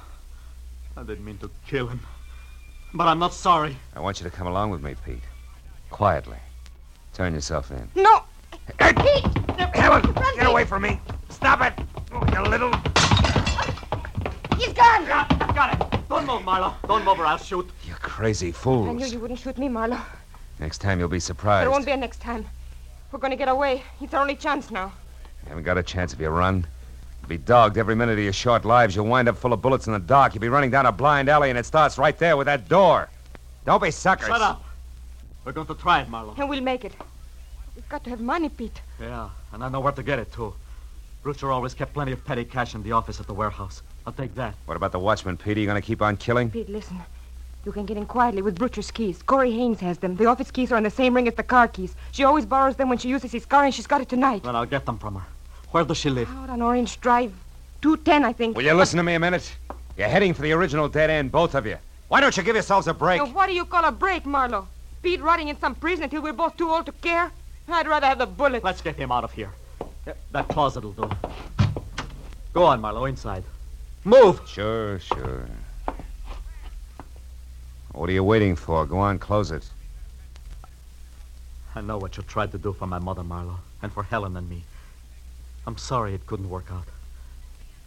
I 0.94 1.02
didn't 1.04 1.24
mean 1.24 1.38
to 1.38 1.50
kill 1.66 1.86
him. 1.86 2.00
But 2.92 3.08
I'm 3.08 3.18
not 3.18 3.32
sorry. 3.32 3.76
I 3.96 4.00
want 4.00 4.20
you 4.20 4.24
to 4.24 4.30
come 4.30 4.46
along 4.46 4.70
with 4.70 4.82
me, 4.82 4.94
Pete. 5.06 5.24
Quietly. 5.90 6.38
Turn 7.14 7.32
yourself 7.32 7.70
in. 7.70 7.88
No. 7.94 8.24
Pete! 8.78 9.24
Helen, 9.74 10.02
get 10.36 10.46
away 10.46 10.64
from 10.64 10.82
me. 10.82 11.00
Stop 11.30 11.62
it. 11.62 11.72
Oh, 12.12 12.22
you 12.32 12.42
little. 12.42 12.70
He's 14.58 14.72
gone. 14.74 15.06
Got, 15.06 15.54
got 15.54 15.80
it. 15.80 15.93
Don't 16.08 16.26
move, 16.26 16.44
Marlowe. 16.44 16.74
Don't 16.86 17.04
move 17.04 17.18
or 17.18 17.26
I'll 17.26 17.38
shoot. 17.38 17.68
You 17.86 17.94
crazy 17.94 18.52
fools. 18.52 18.88
I 18.88 18.92
knew 18.92 19.06
you 19.06 19.18
wouldn't 19.18 19.40
shoot 19.40 19.58
me, 19.58 19.68
Marlowe. 19.68 20.00
Next 20.60 20.78
time 20.78 20.98
you'll 20.98 21.08
be 21.08 21.20
surprised. 21.20 21.64
There 21.64 21.70
won't 21.70 21.86
be 21.86 21.92
a 21.92 21.96
next 21.96 22.20
time. 22.20 22.44
We're 23.10 23.18
going 23.18 23.30
to 23.30 23.36
get 23.36 23.48
away. 23.48 23.82
It's 24.00 24.12
our 24.14 24.20
only 24.20 24.36
chance 24.36 24.70
now. 24.70 24.92
You 25.42 25.48
haven't 25.48 25.64
got 25.64 25.78
a 25.78 25.82
chance 25.82 26.12
if 26.12 26.20
you 26.20 26.28
run. 26.28 26.66
You'll 27.20 27.28
be 27.28 27.38
dogged 27.38 27.78
every 27.78 27.94
minute 27.94 28.12
of 28.12 28.24
your 28.24 28.32
short 28.32 28.64
lives. 28.64 28.94
You'll 28.94 29.06
wind 29.06 29.28
up 29.28 29.36
full 29.36 29.52
of 29.52 29.62
bullets 29.62 29.86
in 29.86 29.92
the 29.92 29.98
dark. 29.98 30.34
You'll 30.34 30.42
be 30.42 30.48
running 30.48 30.70
down 30.70 30.86
a 30.86 30.92
blind 30.92 31.28
alley, 31.28 31.50
and 31.50 31.58
it 31.58 31.66
starts 31.66 31.96
right 31.96 32.16
there 32.18 32.36
with 32.36 32.46
that 32.46 32.68
door. 32.68 33.08
Don't 33.64 33.82
be 33.82 33.90
suckers. 33.90 34.28
Shut 34.28 34.42
up. 34.42 34.64
We're 35.44 35.52
going 35.52 35.66
to 35.66 35.74
try 35.74 36.02
it, 36.02 36.08
Marlowe. 36.08 36.34
And 36.38 36.48
we'll 36.48 36.60
make 36.60 36.84
it. 36.84 36.92
We've 37.74 37.88
got 37.88 38.04
to 38.04 38.10
have 38.10 38.20
money, 38.20 38.48
Pete. 38.48 38.80
Yeah, 39.00 39.30
and 39.52 39.64
I 39.64 39.68
know 39.68 39.80
where 39.80 39.92
to 39.92 40.02
get 40.02 40.18
it, 40.18 40.32
too. 40.32 40.54
Brewster 41.22 41.50
always 41.50 41.74
kept 41.74 41.94
plenty 41.94 42.12
of 42.12 42.24
petty 42.24 42.44
cash 42.44 42.74
in 42.74 42.82
the 42.82 42.92
office 42.92 43.20
at 43.20 43.26
the 43.26 43.34
warehouse. 43.34 43.82
I'll 44.06 44.12
take 44.12 44.34
that. 44.34 44.54
What 44.66 44.76
about 44.76 44.92
the 44.92 44.98
watchman, 44.98 45.36
Pete? 45.36 45.56
Are 45.56 45.60
you 45.60 45.66
going 45.66 45.80
to 45.80 45.86
keep 45.86 46.02
on 46.02 46.16
killing? 46.16 46.50
Pete, 46.50 46.68
listen. 46.68 47.00
You 47.64 47.72
can 47.72 47.86
get 47.86 47.96
in 47.96 48.04
quietly 48.04 48.42
with 48.42 48.58
Butcher's 48.58 48.90
keys. 48.90 49.22
Corey 49.22 49.50
Haynes 49.52 49.80
has 49.80 49.96
them. 49.96 50.16
The 50.16 50.26
office 50.26 50.50
keys 50.50 50.70
are 50.70 50.76
on 50.76 50.82
the 50.82 50.90
same 50.90 51.14
ring 51.14 51.26
as 51.26 51.34
the 51.34 51.42
car 51.42 51.66
keys. 51.66 51.94
She 52.12 52.22
always 52.24 52.44
borrows 52.44 52.76
them 52.76 52.90
when 52.90 52.98
she 52.98 53.08
uses 53.08 53.32
his 53.32 53.46
car, 53.46 53.64
and 53.64 53.74
she's 53.74 53.86
got 53.86 54.02
it 54.02 54.08
tonight. 54.10 54.42
Then 54.42 54.54
I'll 54.54 54.66
get 54.66 54.84
them 54.84 54.98
from 54.98 55.14
her. 55.14 55.24
Where 55.70 55.84
does 55.84 55.96
she 55.96 56.10
live? 56.10 56.28
Out 56.36 56.50
on 56.50 56.60
Orange 56.60 57.00
Drive. 57.00 57.32
210, 57.80 58.24
I 58.24 58.32
think. 58.34 58.56
Will 58.56 58.64
you 58.64 58.74
listen 58.74 58.98
to 58.98 59.02
me 59.02 59.14
a 59.14 59.18
minute? 59.18 59.56
You're 59.96 60.08
heading 60.08 60.34
for 60.34 60.42
the 60.42 60.52
original 60.52 60.88
dead 60.88 61.08
end, 61.08 61.32
both 61.32 61.54
of 61.54 61.64
you. 61.64 61.78
Why 62.08 62.20
don't 62.20 62.36
you 62.36 62.42
give 62.42 62.54
yourselves 62.54 62.86
a 62.86 62.92
break? 62.94 63.22
Now, 63.22 63.28
what 63.28 63.46
do 63.46 63.54
you 63.54 63.64
call 63.64 63.84
a 63.84 63.92
break, 63.92 64.26
Marlowe? 64.26 64.68
Pete 65.02 65.22
rotting 65.22 65.48
in 65.48 65.58
some 65.58 65.74
prison 65.74 66.04
until 66.04 66.20
we're 66.20 66.32
both 66.34 66.56
too 66.58 66.70
old 66.70 66.84
to 66.86 66.92
care? 66.92 67.30
I'd 67.68 67.88
rather 67.88 68.06
have 68.06 68.18
the 68.18 68.26
bullet. 68.26 68.62
Let's 68.62 68.82
get 68.82 68.96
him 68.96 69.10
out 69.10 69.24
of 69.24 69.32
here. 69.32 69.50
That 70.32 70.48
closet 70.48 70.84
will 70.84 70.92
do. 70.92 71.10
Go 72.52 72.64
on, 72.64 72.80
Marlowe, 72.82 73.06
inside. 73.06 73.42
Move! 74.04 74.40
Sure, 74.46 74.98
sure. 74.98 75.46
What 77.92 78.10
are 78.10 78.12
you 78.12 78.22
waiting 78.22 78.54
for? 78.54 78.84
Go 78.84 78.98
on, 78.98 79.18
close 79.18 79.50
it. 79.50 79.66
I 81.74 81.80
know 81.80 81.96
what 81.96 82.16
you 82.16 82.22
tried 82.22 82.52
to 82.52 82.58
do 82.58 82.74
for 82.74 82.86
my 82.86 82.98
mother, 82.98 83.24
Marlowe, 83.24 83.58
and 83.82 83.92
for 83.92 84.02
Helen 84.02 84.36
and 84.36 84.48
me. 84.48 84.62
I'm 85.66 85.78
sorry 85.78 86.14
it 86.14 86.26
couldn't 86.26 86.50
work 86.50 86.66
out. 86.70 86.84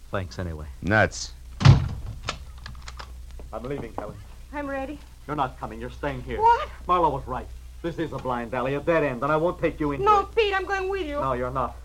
Thanks 0.10 0.40
anyway. 0.40 0.66
Nuts. 0.82 1.34
I'm 1.62 3.64
leaving, 3.64 3.94
Helen. 3.98 4.16
I'm 4.54 4.68
ready. 4.68 4.98
You're 5.28 5.36
not 5.36 5.60
coming. 5.60 5.80
You're 5.80 5.92
staying 5.92 6.24
here. 6.24 6.40
What? 6.40 6.68
Marlowe 6.88 7.12
was 7.12 7.28
right. 7.28 7.48
This 7.84 8.00
is 8.00 8.12
a 8.12 8.18
blind 8.18 8.56
alley, 8.56 8.74
a 8.74 8.80
dead 8.80 9.04
end, 9.04 9.22
and 9.22 9.32
I 9.32 9.38
won't 9.38 9.62
take 9.62 9.80
you 9.80 9.92
in. 9.92 10.04
No, 10.04 10.22
it. 10.22 10.36
Pete, 10.36 10.56
I'm 10.56 10.66
going 10.66 10.90
with 10.90 11.06
you. 11.06 11.22
No, 11.22 11.34
you're 11.34 11.52
not. 11.52 11.76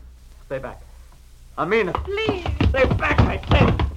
Stay 0.47 0.59
back. 0.59 0.81
I 1.59 1.67
mean 1.67 1.91
it. 1.91 1.95
Please. 1.97 2.47
Stay 2.71 2.87
back, 2.95 3.21
I 3.21 3.39
said. 3.51 3.92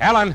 Helen! 0.00 0.34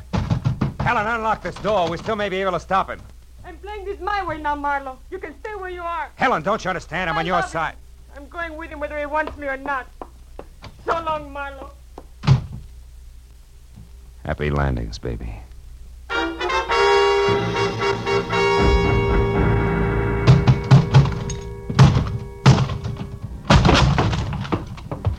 Helen, 0.80 1.08
unlock 1.08 1.42
this 1.42 1.56
door. 1.56 1.90
We 1.90 1.98
still 1.98 2.16
may 2.16 2.30
be 2.30 2.38
able 2.38 2.52
to 2.52 2.60
stop 2.60 2.88
him. 2.88 3.02
I'm 3.44 3.58
playing 3.58 3.84
this 3.86 4.00
my 4.00 4.24
way 4.24 4.38
now, 4.38 4.54
Marlowe. 4.54 5.00
You 5.10 5.18
can 5.18 5.34
stay 5.40 5.56
where 5.56 5.72
you 5.72 5.82
are. 5.82 6.12
Helen, 6.18 6.44
don't 6.44 6.64
you 6.64 6.70
understand? 6.70 7.10
I'm 7.10 7.16
I 7.16 7.22
on 7.22 7.26
your 7.26 7.40
it. 7.40 7.48
side. 7.48 7.76
I'm 8.16 8.28
going 8.28 8.56
with 8.58 8.70
him 8.70 8.80
whether 8.80 8.98
he 9.00 9.08
wants 9.08 9.36
me 9.38 9.48
or 9.48 9.58
not. 9.58 9.88
So 10.86 10.94
long, 11.04 11.34
Marlowe. 11.34 11.72
Happy 14.24 14.52
landings, 14.52 15.00
baby. 15.00 15.34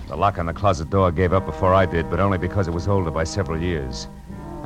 The 0.09 0.17
lock 0.17 0.39
on 0.39 0.47
the 0.47 0.53
closet 0.55 0.89
door 0.89 1.11
gave 1.11 1.33
up 1.33 1.47
before 1.47 1.75
I 1.75 1.85
did, 1.85 2.09
but 2.09 2.21
only 2.21 2.39
because 2.39 2.69
it 2.69 2.75
was 2.75 2.87
older 2.87 3.11
by 3.11 3.25
several 3.25 3.61
years. 3.61 4.07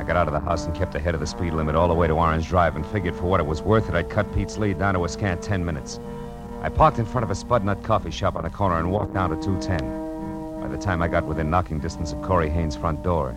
I 0.01 0.03
got 0.03 0.17
out 0.17 0.29
of 0.29 0.33
the 0.33 0.41
house 0.41 0.65
and 0.65 0.75
kept 0.75 0.95
ahead 0.95 1.13
of 1.13 1.21
the 1.21 1.27
speed 1.27 1.53
limit 1.53 1.75
all 1.75 1.87
the 1.87 1.95
way 1.95 2.07
to 2.07 2.15
Orange 2.15 2.49
Drive 2.49 2.75
and 2.75 2.87
figured 2.87 3.15
for 3.15 3.25
what 3.25 3.39
it 3.39 3.45
was 3.45 3.61
worth 3.61 3.87
that 3.87 3.95
I'd 3.95 4.09
cut 4.09 4.35
Pete's 4.35 4.57
lead 4.57 4.79
down 4.79 4.95
to 4.95 5.05
a 5.05 5.09
scant 5.11 5.43
ten 5.43 5.63
minutes. 5.63 6.01
I 6.63 6.71
parked 6.71 6.99
in 6.99 7.05
front 7.05 7.23
of 7.23 7.31
a 7.31 7.35
Spudnut 7.35 7.85
coffee 7.85 8.11
shop 8.11 8.35
on 8.35 8.45
the 8.45 8.49
corner 8.49 8.79
and 8.79 8.91
walked 8.91 9.13
down 9.13 9.29
to 9.29 9.37
210. 9.37 10.63
By 10.63 10.69
the 10.69 10.83
time 10.83 11.03
I 11.03 11.09
got 11.09 11.27
within 11.27 11.51
knocking 11.51 11.81
distance 11.81 12.13
of 12.13 12.23
Corey 12.23 12.49
Haynes' 12.49 12.77
front 12.77 13.03
door, 13.03 13.37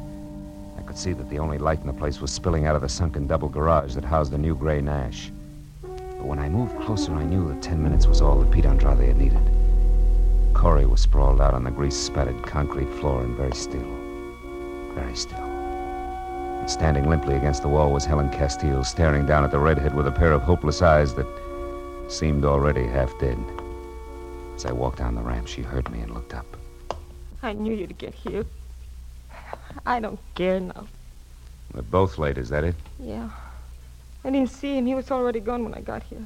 I 0.77 0.81
could 0.83 0.97
see 0.97 1.11
that 1.11 1.29
the 1.29 1.37
only 1.37 1.57
light 1.57 1.81
in 1.81 1.87
the 1.87 1.91
place 1.91 2.21
was 2.21 2.31
spilling 2.31 2.65
out 2.65 2.77
of 2.77 2.81
the 2.81 2.87
sunken 2.87 3.27
double 3.27 3.49
garage 3.49 3.93
that 3.95 4.05
housed 4.05 4.31
the 4.31 4.37
new 4.37 4.55
gray 4.55 4.79
Nash. 4.79 5.33
But 5.81 6.25
when 6.25 6.39
I 6.39 6.47
moved 6.47 6.79
closer, 6.79 7.13
I 7.13 7.25
knew 7.25 7.45
that 7.49 7.61
ten 7.61 7.83
minutes 7.83 8.07
was 8.07 8.21
all 8.21 8.39
that 8.39 8.51
Pete 8.51 8.65
Andrade 8.65 9.09
had 9.09 9.17
needed. 9.17 10.53
Corey 10.53 10.85
was 10.85 11.01
sprawled 11.01 11.41
out 11.41 11.53
on 11.53 11.65
the 11.65 11.71
grease-spattered 11.71 12.41
concrete 12.43 12.89
floor 13.01 13.21
and 13.21 13.35
very 13.35 13.53
still. 13.53 13.97
Very 14.95 15.15
still. 15.17 15.52
And 16.63 16.71
standing 16.71 17.09
limply 17.09 17.35
against 17.35 17.61
the 17.61 17.67
wall 17.67 17.91
was 17.91 18.05
Helen 18.05 18.29
Castile, 18.29 18.85
staring 18.85 19.25
down 19.25 19.43
at 19.43 19.51
the 19.51 19.59
redhead 19.59 19.93
with 19.93 20.07
a 20.07 20.11
pair 20.13 20.31
of 20.31 20.43
hopeless 20.43 20.81
eyes 20.81 21.13
that 21.15 21.27
seemed 22.07 22.45
already 22.45 22.87
half 22.87 23.11
dead. 23.19 23.37
As 24.55 24.65
I 24.65 24.71
walked 24.71 24.99
down 24.99 25.13
the 25.15 25.21
ramp, 25.21 25.45
she 25.45 25.61
heard 25.61 25.91
me 25.91 25.99
and 25.99 26.13
looked 26.13 26.33
up. 26.33 26.45
I 27.41 27.51
knew 27.51 27.73
you'd 27.73 27.97
get 27.97 28.13
here. 28.13 28.45
I 29.85 29.99
don't 29.99 30.17
care 30.35 30.61
now. 30.61 30.87
We're 31.73 31.81
both 31.81 32.17
late, 32.17 32.37
is 32.37 32.47
that 32.47 32.63
it? 32.63 32.75
Yeah. 32.97 33.29
I 34.23 34.29
didn't 34.29 34.49
see 34.49 34.77
him. 34.77 34.85
He 34.85 34.95
was 34.95 35.11
already 35.11 35.41
gone 35.41 35.65
when 35.65 35.73
I 35.73 35.81
got 35.81 36.01
here. 36.03 36.25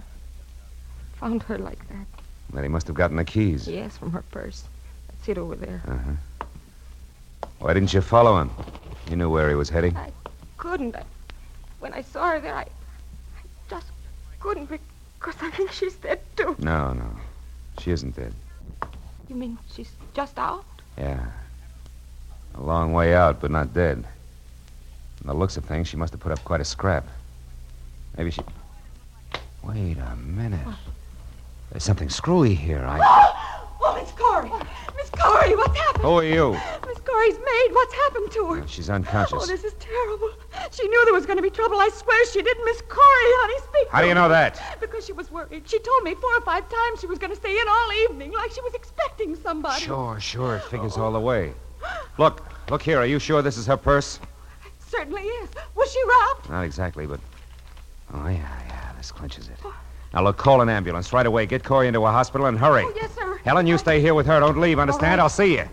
Found 1.15 1.41
her 1.41 1.57
like 1.57 1.79
that. 1.87 2.05
Then 2.53 2.61
he 2.61 2.69
must 2.69 2.85
have 2.85 2.95
gotten 2.95 3.17
the 3.17 3.25
keys. 3.25 3.67
Yes, 3.67 3.97
from 3.97 4.11
her 4.11 4.21
purse. 4.29 4.65
That's 5.07 5.29
it 5.29 5.39
over 5.39 5.55
there. 5.55 5.81
Uh-huh. 5.87 6.47
Why 7.57 7.73
didn't 7.73 7.91
you 7.91 8.01
follow 8.01 8.39
him? 8.39 8.51
You 9.09 9.15
knew 9.15 9.31
where 9.31 9.49
he 9.49 9.55
was 9.55 9.69
heading. 9.69 9.97
Couldn't. 10.57 10.95
I, 10.95 11.03
when 11.79 11.93
I 11.93 12.01
saw 12.01 12.31
her 12.31 12.39
there, 12.39 12.55
I, 12.55 12.61
I 12.61 13.41
just 13.69 13.87
couldn't 14.39 14.69
because 15.19 15.35
I 15.41 15.51
think 15.51 15.71
she's 15.71 15.95
dead 15.95 16.19
too. 16.35 16.55
No, 16.59 16.93
no. 16.93 17.09
She 17.79 17.91
isn't 17.91 18.15
dead. 18.15 18.33
You 19.29 19.35
mean 19.35 19.57
she's 19.73 19.91
just 20.13 20.37
out? 20.39 20.65
Yeah. 20.97 21.25
A 22.55 22.61
long 22.61 22.93
way 22.93 23.13
out, 23.13 23.39
but 23.39 23.51
not 23.51 23.73
dead. 23.73 24.03
From 25.17 25.27
the 25.27 25.33
looks 25.33 25.57
of 25.57 25.65
things, 25.65 25.87
she 25.87 25.97
must 25.97 26.13
have 26.13 26.19
put 26.19 26.31
up 26.31 26.43
quite 26.43 26.61
a 26.61 26.65
scrap. 26.65 27.05
Maybe 28.17 28.31
she. 28.31 28.41
Wait 29.63 29.97
a 29.97 30.15
minute. 30.15 30.67
There's 31.71 31.83
something 31.83 32.09
screwy 32.09 32.55
here. 32.55 32.83
I. 32.85 33.33
Oh, 33.79 33.95
Miss 33.95 34.11
Corey! 34.11 34.49
Miss 34.97 35.09
Corey, 35.11 35.55
what's 35.55 35.77
happened? 35.77 36.03
Who 36.03 36.17
are 36.17 36.23
you? 36.23 36.57
Corey's 37.07 37.37
maid. 37.39 37.69
What's 37.71 37.93
happened 37.93 38.31
to 38.31 38.45
her? 38.53 38.67
She's 38.67 38.89
unconscious. 38.89 39.43
Oh, 39.43 39.45
this 39.45 39.63
is 39.63 39.73
terrible. 39.79 40.29
She 40.71 40.87
knew 40.87 41.05
there 41.05 41.13
was 41.13 41.25
going 41.25 41.37
to 41.37 41.43
be 41.43 41.49
trouble. 41.49 41.79
I 41.79 41.89
swear 41.89 42.25
she 42.27 42.41
didn't 42.41 42.65
Miss 42.65 42.81
Corey, 42.81 42.99
honey, 43.39 43.59
speak. 43.59 43.87
How 43.89 44.01
do 44.01 44.07
you 44.07 44.13
know 44.13 44.27
that? 44.27 44.61
Because 44.81 45.05
she 45.05 45.13
was 45.13 45.31
worried. 45.31 45.69
She 45.69 45.79
told 45.79 46.03
me 46.03 46.15
four 46.15 46.35
or 46.35 46.41
five 46.41 46.67
times 46.67 46.99
she 46.99 47.07
was 47.07 47.17
going 47.17 47.29
to 47.31 47.37
stay 47.37 47.57
in 47.57 47.67
all 47.69 47.93
evening, 48.03 48.33
like 48.33 48.51
she 48.51 48.61
was 48.61 48.73
expecting 48.73 49.35
somebody. 49.35 49.81
Sure, 49.81 50.19
sure. 50.19 50.57
It 50.57 50.63
figures 50.63 50.97
all 50.97 51.11
the 51.13 51.19
way. 51.19 51.53
Look, 52.17 52.45
look 52.69 52.81
here. 52.81 52.99
Are 52.99 53.05
you 53.05 53.19
sure 53.19 53.41
this 53.41 53.57
is 53.57 53.65
her 53.67 53.77
purse? 53.77 54.19
It 54.65 54.71
Certainly 54.79 55.21
is. 55.21 55.49
Was 55.75 55.91
she 55.91 56.01
robbed? 56.03 56.49
Not 56.49 56.63
exactly, 56.63 57.07
but. 57.07 57.21
Oh, 58.13 58.27
yeah, 58.27 58.59
yeah. 58.67 58.93
This 58.97 59.11
clinches 59.11 59.47
it. 59.47 59.57
Now, 60.13 60.23
look, 60.23 60.37
call 60.37 60.61
an 60.61 60.69
ambulance 60.69 61.13
right 61.13 61.25
away. 61.25 61.45
Get 61.45 61.63
Corey 61.63 61.87
into 61.87 62.05
a 62.05 62.11
hospital 62.11 62.47
and 62.47 62.57
hurry. 62.57 62.83
Oh, 62.83 62.93
yes, 62.95 63.13
sir. 63.13 63.37
Helen, 63.45 63.67
you 63.67 63.77
stay 63.77 64.01
here 64.01 64.13
with 64.13 64.25
her. 64.25 64.39
Don't 64.39 64.59
leave, 64.59 64.79
understand? 64.79 65.19
right. 65.19 65.23
I'll 65.23 65.29
see 65.29 65.55
you. 65.55 65.65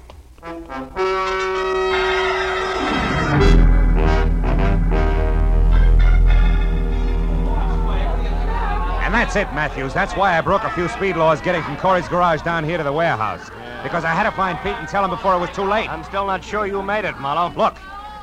And 9.15 9.23
that's 9.23 9.37
it, 9.37 9.55
Matthews. 9.55 9.95
That's 9.95 10.17
why 10.17 10.37
I 10.37 10.41
broke 10.41 10.65
a 10.65 10.71
few 10.71 10.89
speed 10.89 11.15
laws 11.15 11.41
getting 11.41 11.63
from 11.63 11.77
Corey's 11.77 12.09
garage 12.09 12.43
down 12.43 12.65
here 12.65 12.79
to 12.79 12.83
the 12.83 12.93
warehouse. 12.93 13.49
Because 13.85 14.03
I 14.05 14.09
had 14.09 14.25
to 14.25 14.33
find 14.33 14.59
Pete 14.59 14.73
and 14.73 14.89
tell 14.89 15.05
him 15.05 15.11
before 15.11 15.35
it 15.35 15.39
was 15.39 15.51
too 15.51 15.63
late. 15.63 15.89
I'm 15.89 16.03
still 16.03 16.27
not 16.27 16.43
sure 16.43 16.67
you 16.67 16.83
made 16.83 17.05
it, 17.05 17.17
Marlowe. 17.21 17.55
Look, 17.57 17.77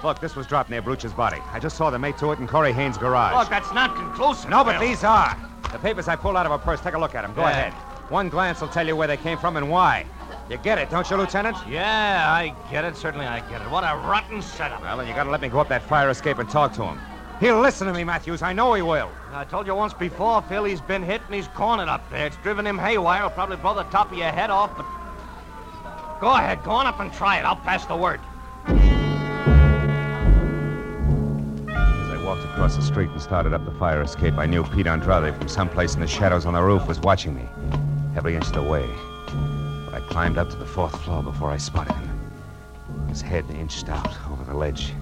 look, 0.04 0.20
this 0.20 0.36
was 0.36 0.48
dropped 0.48 0.70
near 0.70 0.82
Brooch's 0.82 1.14
body. 1.14 1.38
I 1.54 1.60
just 1.60 1.78
saw 1.78 1.92
the 1.92 1.98
mate 1.98 2.18
to 2.18 2.34
it 2.34 2.40
in 2.40 2.48
Corey 2.48 2.74
Haynes' 2.74 2.98
garage. 2.98 3.34
Look, 3.34 3.48
that's 3.48 3.72
not 3.74 3.96
conclusive. 3.96 4.50
No, 4.50 4.66
but 4.66 4.80
Bill. 4.80 4.90
these 4.90 5.06
are. 5.06 5.38
The 5.72 5.80
papers 5.80 6.10
I 6.10 6.18
pulled 6.18 6.36
out 6.36 6.46
of 6.46 6.52
her 6.52 6.58
purse. 6.58 6.82
Take 6.82 6.96
a 6.96 7.00
look 7.00 7.16
at 7.16 7.22
them. 7.22 7.34
Go 7.36 7.44
Yeah. 7.44 7.52
ahead. 7.52 7.74
One 8.10 8.28
glance 8.28 8.60
will 8.60 8.68
tell 8.68 8.86
you 8.86 8.98
where 8.98 9.08
they 9.08 9.16
came 9.16 9.38
from 9.38 9.56
and 9.56 9.70
why. 9.70 10.04
You 10.50 10.58
get 10.58 10.78
it, 10.78 10.90
don't 10.90 11.10
you, 11.10 11.16
Lieutenant? 11.16 11.56
Yeah, 11.70 12.26
I 12.28 12.54
get 12.70 12.84
it. 12.84 12.98
Certainly 12.98 13.28
I 13.28 13.40
get 13.50 13.62
it. 13.62 13.70
What 13.72 13.86
a 13.86 13.96
rotten 13.96 14.42
setup. 14.42 14.82
Well, 14.82 14.98
then 14.98 15.08
you 15.08 15.14
gotta 15.14 15.30
let 15.30 15.40
me 15.40 15.48
go 15.48 15.62
up 15.62 15.70
that 15.70 15.84
fire 15.84 16.10
escape 16.10 16.40
and 16.40 16.50
talk 16.50 16.74
to 16.74 16.84
him. 16.84 17.00
He'll 17.42 17.60
listen 17.60 17.88
to 17.88 17.94
me, 17.94 18.04
Matthews. 18.04 18.44
I 18.44 18.54
know 18.54 18.76
he 18.76 18.84
will. 18.84 19.10
I 19.34 19.46
told 19.46 19.66
you 19.66 19.74
once 19.74 19.94
before, 19.94 20.44
Phil, 20.44 20.64
he's 20.64 20.80
been 20.80 21.02
hit 21.02 21.22
and 21.26 21.34
he's 21.34 21.48
cornered 21.48 21.90
up 21.90 22.08
there. 22.12 22.28
It's 22.28 22.38
driven 22.38 22.68
him 22.68 22.78
haywire. 22.78 23.18
It'll 23.18 23.32
probably 23.32 23.58
blow 23.58 23.74
the 23.74 23.82
top 23.86 24.12
of 24.12 24.18
your 24.20 24.30
head 24.30 24.52
off, 24.52 24.78
but. 24.78 24.86
Go 26.22 26.30
ahead, 26.36 26.64
go 26.64 26.70
on 26.70 26.86
up 26.86 27.00
and 27.00 27.12
try 27.12 27.40
it. 27.40 27.46
I'll 27.46 27.56
pass 27.56 27.84
the 27.88 27.96
word. 27.96 28.20
As 28.68 28.78
I 32.12 32.22
walked 32.24 32.44
across 32.44 32.76
the 32.76 32.84
street 32.84 33.10
and 33.10 33.20
started 33.20 33.54
up 33.54 33.66
the 33.66 33.72
fire 33.72 34.04
escape, 34.04 34.36
I 34.38 34.46
knew 34.46 34.64
Pete 34.64 34.86
Andrade 34.86 35.36
from 35.36 35.48
someplace 35.48 35.96
in 35.96 36.00
the 36.00 36.08
shadows 36.08 36.46
on 36.46 36.54
the 36.54 36.62
roof 36.62 36.88
was 36.88 37.00
watching 37.00 37.34
me, 37.34 37.50
every 38.16 38.36
inch 38.36 38.46
of 38.46 38.54
the 38.54 38.62
way. 38.62 38.88
But 39.86 39.96
I 39.96 40.06
climbed 40.12 40.38
up 40.38 40.52
to 40.52 40.58
the 40.58 40.68
fourth 40.68 40.96
floor 41.02 41.24
before 41.24 41.50
I 41.50 41.58
spotted 41.58 41.96
him. 41.96 42.22
His 43.10 43.22
head 43.24 43.46
inched 43.50 43.90
out 43.90 44.16
over 44.30 44.44
the 44.44 44.54
ledge, 44.56 44.94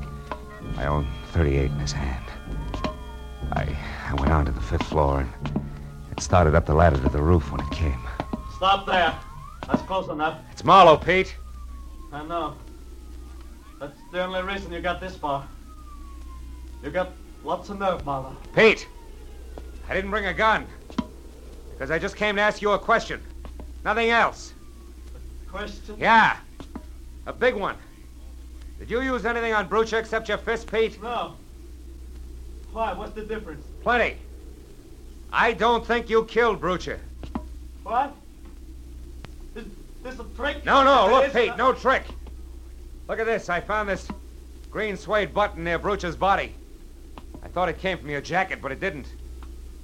my 0.77 0.87
own 0.87 1.05
38 1.33 1.69
in 1.69 1.79
his 1.79 1.91
hand. 1.91 2.28
I, 3.53 3.75
I 4.07 4.13
went 4.15 4.31
on 4.31 4.45
to 4.45 4.51
the 4.51 4.61
fifth 4.61 4.83
floor 4.83 5.21
and 5.21 5.63
it 6.11 6.21
started 6.21 6.55
up 6.55 6.65
the 6.65 6.73
ladder 6.73 6.97
to 6.97 7.09
the 7.09 7.21
roof 7.21 7.51
when 7.51 7.61
it 7.61 7.71
came. 7.71 7.99
Stop 8.55 8.85
there. 8.85 9.15
That's 9.67 9.81
close 9.83 10.09
enough. 10.09 10.39
It's 10.51 10.63
Marlowe, 10.63 10.97
Pete. 10.97 11.35
I 12.11 12.23
know. 12.25 12.55
That's 13.79 13.97
the 14.11 14.23
only 14.23 14.41
reason 14.41 14.71
you 14.71 14.81
got 14.81 14.99
this 14.99 15.15
far. 15.15 15.47
You 16.83 16.89
got 16.89 17.11
lots 17.43 17.69
of 17.69 17.79
nerve, 17.79 18.03
Marla. 18.03 18.35
Pete! 18.55 18.87
I 19.87 19.93
didn't 19.93 20.11
bring 20.11 20.25
a 20.25 20.33
gun. 20.33 20.67
Because 21.71 21.91
I 21.91 21.99
just 21.99 22.15
came 22.15 22.35
to 22.35 22.41
ask 22.41 22.61
you 22.61 22.71
a 22.71 22.79
question. 22.79 23.21
Nothing 23.85 24.09
else. 24.09 24.53
Question? 25.49 25.95
Yeah. 25.97 26.37
A 27.25 27.33
big 27.33 27.55
one. 27.55 27.75
Did 28.79 28.89
you 28.89 29.01
use 29.01 29.25
anything 29.25 29.53
on 29.53 29.67
Brucher 29.67 29.99
except 29.99 30.27
your 30.29 30.37
fist, 30.37 30.71
Pete? 30.71 31.01
No. 31.01 31.35
Why? 32.71 32.93
What's 32.93 33.13
the 33.13 33.23
difference? 33.23 33.65
Plenty. 33.81 34.17
I 35.31 35.53
don't 35.53 35.85
think 35.85 36.09
you 36.09 36.25
killed 36.25 36.61
Brucher. 36.61 36.99
What? 37.83 38.15
Is 39.55 39.65
this 40.03 40.19
a 40.19 40.23
trick? 40.35 40.65
No, 40.65 40.83
no, 40.83 41.07
It 41.07 41.11
look, 41.11 41.33
Pete, 41.33 41.57
no 41.57 41.73
trick. 41.73 42.03
Look 43.07 43.19
at 43.19 43.25
this. 43.25 43.49
I 43.49 43.59
found 43.59 43.89
this 43.89 44.07
green 44.69 44.97
suede 44.97 45.33
button 45.33 45.63
near 45.63 45.79
Brucher's 45.79 46.15
body. 46.15 46.53
I 47.43 47.47
thought 47.47 47.69
it 47.69 47.79
came 47.79 47.97
from 47.97 48.09
your 48.09 48.21
jacket, 48.21 48.59
but 48.61 48.71
it 48.71 48.79
didn't. 48.79 49.07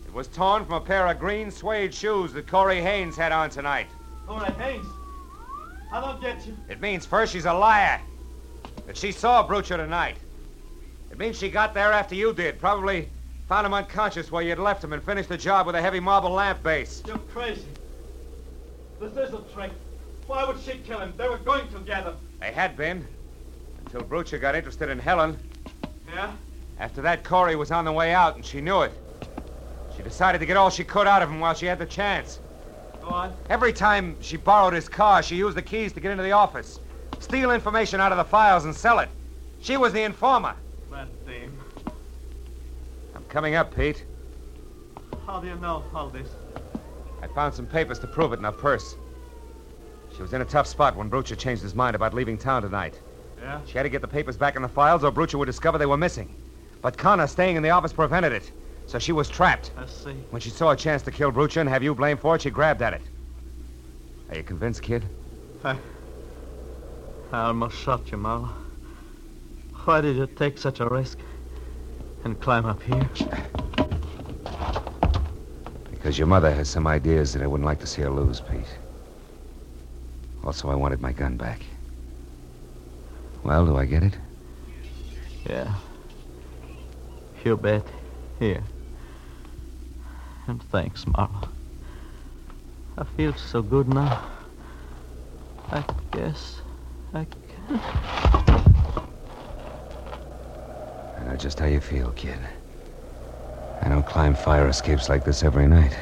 It 0.06 0.14
was 0.14 0.28
torn 0.28 0.66
from 0.66 0.76
a 0.76 0.82
pair 0.82 1.08
of 1.08 1.20
green 1.20 1.50
suede 1.50 1.94
shoes 1.94 2.34
that 2.34 2.48
Corey 2.48 2.82
Haynes 2.82 3.16
had 3.16 3.32
on 3.32 3.50
tonight. 3.50 3.88
Right, 4.28 4.54
Haynes. 4.54 4.86
I 5.92 6.02
don't 6.02 6.22
get 6.22 6.46
you. 6.46 6.56
It 6.70 6.82
means 6.82 7.06
first 7.06 7.34
she's 7.34 7.46
a 7.46 7.54
liar. 7.54 8.02
That 8.86 8.98
she 8.98 9.12
saw 9.12 9.48
Brucher 9.48 9.78
tonight. 9.78 10.18
It 11.16 11.20
means 11.20 11.40
she 11.40 11.50
got 11.50 11.74
there 11.74 11.94
after 11.94 12.14
you 12.14 12.34
did. 12.34 12.60
Probably 12.60 13.08
found 13.48 13.66
him 13.66 13.74
unconscious 13.74 14.34
where 14.34 14.44
you'd 14.44 14.60
left 14.60 14.84
him 14.84 14.92
and 14.92 15.02
finished 15.02 15.30
the 15.30 15.38
job 15.38 15.66
with 15.66 15.74
a 15.74 15.82
heavy 15.82 16.02
marble 16.02 16.32
lamp 16.32 16.62
base. 16.62 17.02
You're 17.08 17.18
crazy. 17.20 17.64
This 19.00 19.14
is 19.14 19.34
a 19.34 19.42
trick. 19.54 19.72
Why 20.28 20.44
would 20.44 20.60
she 20.60 20.74
kill 20.80 21.00
him? 21.00 21.14
They 21.16 21.30
were 21.30 21.38
going 21.38 21.70
together. 21.70 22.16
They 22.42 22.52
had 22.52 22.76
been. 22.76 23.08
Until 23.86 24.02
Brucher 24.02 24.42
got 24.42 24.56
interested 24.56 24.90
in 24.90 25.00
Helen. 25.00 25.40
Yeah? 26.14 26.34
After 26.80 27.02
that, 27.04 27.24
Corey 27.24 27.56
was 27.56 27.72
on 27.72 27.86
the 27.86 27.94
way 27.94 28.14
out, 28.14 28.36
and 28.36 28.46
she 28.46 28.60
knew 28.60 28.82
it. 28.82 28.92
She 29.96 30.04
decided 30.04 30.40
to 30.40 30.46
get 30.46 30.58
all 30.58 30.70
she 30.70 30.84
could 30.84 31.08
out 31.08 31.22
of 31.22 31.30
him 31.30 31.40
while 31.40 31.54
she 31.54 31.66
had 31.66 31.80
the 31.80 31.86
chance. 31.86 32.40
Go 33.02 33.08
on. 33.08 33.34
Every 33.50 33.72
time 33.72 34.18
she 34.20 34.36
borrowed 34.36 34.74
his 34.74 34.90
car, 34.90 35.24
she 35.24 35.38
used 35.38 35.56
the 35.56 35.62
keys 35.62 35.94
to 35.94 36.02
get 36.02 36.12
into 36.12 36.24
the 36.24 36.34
office, 36.34 36.82
steal 37.22 37.52
information 37.52 38.02
out 38.02 38.12
of 38.12 38.18
the 38.18 38.26
files, 38.26 38.66
and 38.66 38.76
sell 38.76 39.00
it. 39.00 39.08
She 39.62 39.78
was 39.78 39.94
the 39.94 40.04
informer. 40.04 40.56
That 43.36 43.42
theme. 43.42 43.48
I'm 43.48 43.52
coming 43.52 43.56
up, 43.56 43.76
Pete. 43.76 44.06
How 45.26 45.42
do 45.42 45.48
you 45.48 45.56
know 45.56 45.84
all 45.94 46.10
this? 46.10 46.30
I 47.22 47.28
found 47.28 47.54
some 47.54 47.66
papers 47.66 48.00
to 48.00 48.08
prove 48.08 48.32
it 48.32 48.40
in 48.40 48.46
her 48.46 48.52
purse. 48.52 48.96
She 50.16 50.22
was 50.22 50.34
in 50.34 50.42
a 50.42 50.46
tough 50.46 50.68
spot 50.68 50.96
when 50.96 51.10
Brucher 51.10 51.38
changed 51.38 51.62
his 51.62 51.76
mind 51.76 51.96
about 51.96 52.14
leaving 52.14 52.38
town 52.38 52.62
tonight. 52.62 53.02
Yeah? 53.42 53.60
She 53.66 53.74
had 53.74 53.84
to 53.84 53.90
get 53.90 54.02
the 54.02 54.08
papers 54.08 54.38
back 54.38 54.56
in 54.56 54.62
the 54.62 54.70
files, 54.70 55.04
or 55.04 55.12
Brucher 55.12 55.38
would 55.38 55.48
discover 55.48 55.78
they 55.78 55.86
were 55.86 55.98
missing. 55.98 56.34
But 56.82 56.98
Connor 56.98 57.28
staying 57.28 57.58
in 57.58 57.64
the 57.64 57.72
office 57.72 57.92
prevented 57.92 58.32
it, 58.32 58.52
so 58.86 59.00
she 59.00 59.12
was 59.12 59.28
trapped. 59.28 59.72
I 59.78 59.86
see. 59.86 60.16
When 60.30 60.42
she 60.42 60.50
saw 60.50 60.72
a 60.72 60.76
chance 60.78 61.02
to 61.04 61.12
kill 61.12 61.32
Brucher 61.32 61.60
and 61.60 61.70
have 61.70 61.84
you 61.84 61.94
blamed 61.94 62.22
for 62.22 62.36
it, 62.36 62.42
she 62.44 62.50
grabbed 62.50 62.82
at 62.82 62.94
it. 62.94 63.02
Are 64.30 64.38
you 64.38 64.44
convinced, 64.44 64.82
kid? 64.82 65.04
I. 65.64 65.78
I 67.34 67.48
almost 67.48 67.78
shot 67.78 68.12
you, 68.12 68.18
Marla. 68.18 68.50
Why 69.84 70.00
did 70.00 70.16
you 70.16 70.28
take 70.28 70.58
such 70.58 70.80
a 70.80 70.88
risk 70.88 71.20
and 72.26 72.40
climb 72.42 72.66
up 72.66 72.82
here? 72.82 73.08
Because 75.92 76.18
your 76.18 76.28
mother 76.28 76.52
has 76.52 76.68
some 76.68 76.88
ideas 76.88 77.32
that 77.34 77.42
I 77.42 77.48
wouldn't 77.48 77.66
like 77.66 77.80
to 77.80 77.88
see 77.88 78.02
her 78.02 78.10
lose, 78.10 78.42
Pete. 78.42 78.78
Also, 80.44 80.70
I 80.70 80.76
wanted 80.76 81.02
my 81.02 81.12
gun 81.12 81.38
back. 81.38 81.62
Well, 83.44 83.66
do 83.66 83.78
I 83.78 83.86
get 83.86 84.04
it? 84.04 84.18
Yeah. 85.48 85.74
You 87.44 87.56
bet. 87.58 87.86
Here. 88.40 88.64
And 90.48 90.62
thanks, 90.64 91.06
Marla. 91.06 91.48
I 92.98 93.04
feel 93.04 93.34
so 93.36 93.62
good 93.62 93.88
now. 93.88 94.24
I 95.72 95.84
guess 96.12 96.62
I 97.14 97.26
can. 97.26 97.80
I 101.18 101.25
just 101.40 101.60
how 101.60 101.66
you 101.66 101.80
feel, 101.80 102.12
kid. 102.12 102.40
I 103.82 103.90
don't 103.90 104.06
climb 104.06 104.36
fire 104.36 104.68
escapes 104.68 105.10
like 105.10 105.24
this 105.26 105.44
every 105.44 105.68
night. 105.68 105.96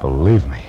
Believe 0.00 0.46
me. 0.48 0.62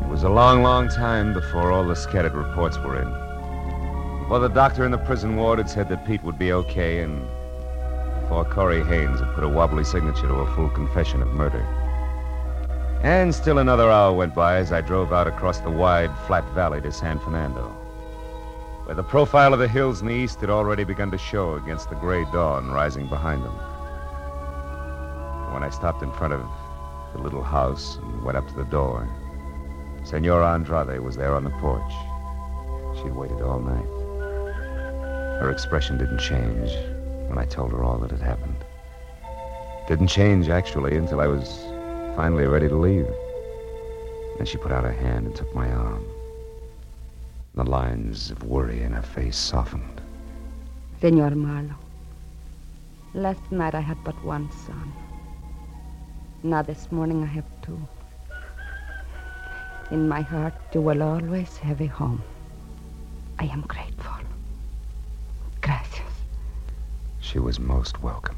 It 0.00 0.08
was 0.08 0.22
a 0.22 0.28
long, 0.28 0.62
long 0.62 0.88
time 0.88 1.32
before 1.34 1.72
all 1.72 1.84
the 1.84 1.94
scattered 1.94 2.32
reports 2.32 2.78
were 2.78 3.00
in. 3.00 3.10
Before 4.22 4.38
the 4.38 4.48
doctor 4.48 4.84
in 4.84 4.92
the 4.92 4.98
prison 4.98 5.36
ward 5.36 5.58
had 5.58 5.68
said 5.68 5.88
that 5.88 6.06
Pete 6.06 6.22
would 6.24 6.38
be 6.38 6.52
okay, 6.52 7.00
and 7.00 7.26
before 8.22 8.44
Corey 8.44 8.82
Haynes 8.84 9.20
had 9.20 9.34
put 9.34 9.44
a 9.44 9.48
wobbly 9.48 9.84
signature 9.84 10.26
to 10.26 10.34
a 10.34 10.54
full 10.54 10.70
confession 10.70 11.22
of 11.22 11.28
murder. 11.28 11.64
And 13.06 13.32
still 13.32 13.58
another 13.58 13.88
hour 13.88 14.12
went 14.12 14.34
by 14.34 14.56
as 14.56 14.72
I 14.72 14.80
drove 14.80 15.12
out 15.12 15.28
across 15.28 15.60
the 15.60 15.70
wide, 15.70 16.10
flat 16.26 16.42
valley 16.54 16.80
to 16.80 16.90
San 16.90 17.20
Fernando. 17.20 17.72
where 18.86 18.96
the 18.96 19.02
profile 19.02 19.52
of 19.52 19.60
the 19.60 19.68
hills 19.68 20.00
in 20.00 20.08
the 20.08 20.14
east 20.14 20.40
had 20.40 20.50
already 20.50 20.82
begun 20.82 21.12
to 21.12 21.18
show 21.18 21.54
against 21.54 21.88
the 21.88 21.96
gray 21.96 22.24
dawn 22.32 22.70
rising 22.70 23.06
behind 23.08 23.44
them. 23.44 23.54
When 25.52 25.62
I 25.62 25.70
stopped 25.70 26.02
in 26.02 26.12
front 26.12 26.32
of 26.32 26.44
the 27.12 27.20
little 27.20 27.42
house 27.44 27.96
and 27.96 28.24
went 28.24 28.38
up 28.38 28.48
to 28.48 28.54
the 28.54 28.64
door, 28.64 29.08
Senora 30.04 30.54
Andrade 30.54 31.00
was 31.00 31.16
there 31.16 31.34
on 31.34 31.44
the 31.44 31.50
porch. 31.50 31.92
She'd 32.96 33.14
waited 33.14 33.40
all 33.40 33.60
night. 33.60 33.86
Her 35.40 35.50
expression 35.50 35.98
didn't 35.98 36.18
change 36.18 36.72
when 37.28 37.38
I 37.38 37.44
told 37.44 37.70
her 37.70 37.84
all 37.84 37.98
that 37.98 38.10
had 38.12 38.22
happened. 38.22 38.64
Didn't 39.86 40.08
change, 40.08 40.48
actually, 40.48 40.96
until 40.96 41.20
I 41.20 41.26
was 41.26 41.65
finally 42.16 42.46
ready 42.46 42.66
to 42.66 42.74
leave. 42.74 43.06
Then 44.38 44.46
she 44.46 44.56
put 44.56 44.72
out 44.72 44.84
her 44.84 44.92
hand 45.04 45.26
and 45.26 45.36
took 45.36 45.54
my 45.54 45.70
arm. 45.70 46.02
The 47.54 47.64
lines 47.64 48.30
of 48.30 48.42
worry 48.42 48.82
in 48.82 48.92
her 48.92 49.02
face 49.02 49.36
softened. 49.36 50.00
Senor 51.00 51.30
Marlowe, 51.32 51.74
last 53.12 53.52
night 53.52 53.74
I 53.74 53.80
had 53.80 54.02
but 54.02 54.16
one 54.24 54.50
son. 54.50 54.92
Now 56.42 56.62
this 56.62 56.90
morning 56.90 57.22
I 57.22 57.26
have 57.26 57.44
two. 57.60 57.78
In 59.90 60.08
my 60.08 60.22
heart, 60.22 60.54
you 60.72 60.80
will 60.80 61.02
always 61.02 61.58
have 61.58 61.82
a 61.82 61.86
home. 61.86 62.22
I 63.38 63.44
am 63.44 63.60
grateful. 63.60 64.24
Gracias. 65.60 66.14
She 67.20 67.38
was 67.38 67.60
most 67.60 68.02
welcome. 68.02 68.36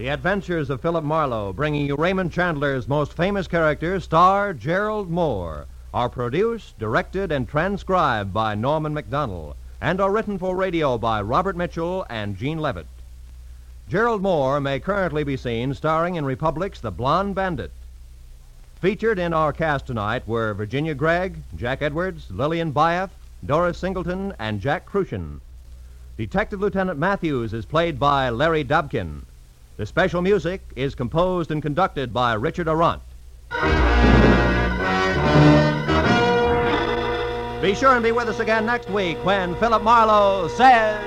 The 0.00 0.08
Adventures 0.08 0.70
of 0.70 0.80
Philip 0.80 1.04
Marlowe, 1.04 1.52
bringing 1.52 1.84
you 1.84 1.94
Raymond 1.94 2.32
Chandler's 2.32 2.88
most 2.88 3.12
famous 3.12 3.46
character, 3.46 4.00
star 4.00 4.54
Gerald 4.54 5.10
Mohr, 5.10 5.66
are 5.92 6.08
produced, 6.08 6.78
directed, 6.78 7.30
and 7.30 7.46
transcribed 7.46 8.32
by 8.32 8.54
Norman 8.54 8.94
Macdonnell, 8.94 9.56
and 9.78 10.00
are 10.00 10.10
written 10.10 10.38
for 10.38 10.56
radio 10.56 10.96
by 10.96 11.20
Robert 11.20 11.54
Mitchell 11.54 12.06
and 12.08 12.38
Gene 12.38 12.60
Levitt. 12.60 12.86
Gerald 13.90 14.22
Mohr 14.22 14.58
may 14.62 14.80
currently 14.80 15.22
be 15.22 15.36
seen 15.36 15.74
starring 15.74 16.14
in 16.14 16.24
Republic's 16.24 16.80
The 16.80 16.90
Blonde 16.90 17.34
Bandit. 17.34 17.70
Featured 18.80 19.18
in 19.18 19.34
our 19.34 19.52
cast 19.52 19.86
tonight 19.86 20.26
were 20.26 20.54
Virginia 20.54 20.94
Gregg, 20.94 21.42
Jack 21.54 21.82
Edwards, 21.82 22.30
Lillian 22.30 22.72
Buyeff, 22.72 23.10
Doris 23.44 23.76
Singleton, 23.76 24.32
and 24.38 24.62
Jack 24.62 24.86
Kruschen. 24.86 25.42
Detective 26.16 26.58
Lieutenant 26.58 26.98
Matthews 26.98 27.52
is 27.52 27.66
played 27.66 28.00
by 28.00 28.30
Larry 28.30 28.64
Dobkin. 28.64 29.24
The 29.80 29.86
special 29.86 30.20
music 30.20 30.60
is 30.76 30.94
composed 30.94 31.50
and 31.50 31.62
conducted 31.62 32.12
by 32.12 32.34
Richard 32.34 32.66
Aurandt. 32.68 33.00
Be 37.62 37.74
sure 37.74 37.94
and 37.94 38.02
be 38.02 38.12
with 38.12 38.28
us 38.28 38.40
again 38.40 38.66
next 38.66 38.90
week 38.90 39.16
when 39.24 39.54
Philip 39.54 39.82
Marlowe 39.82 40.48
says. 40.48 41.02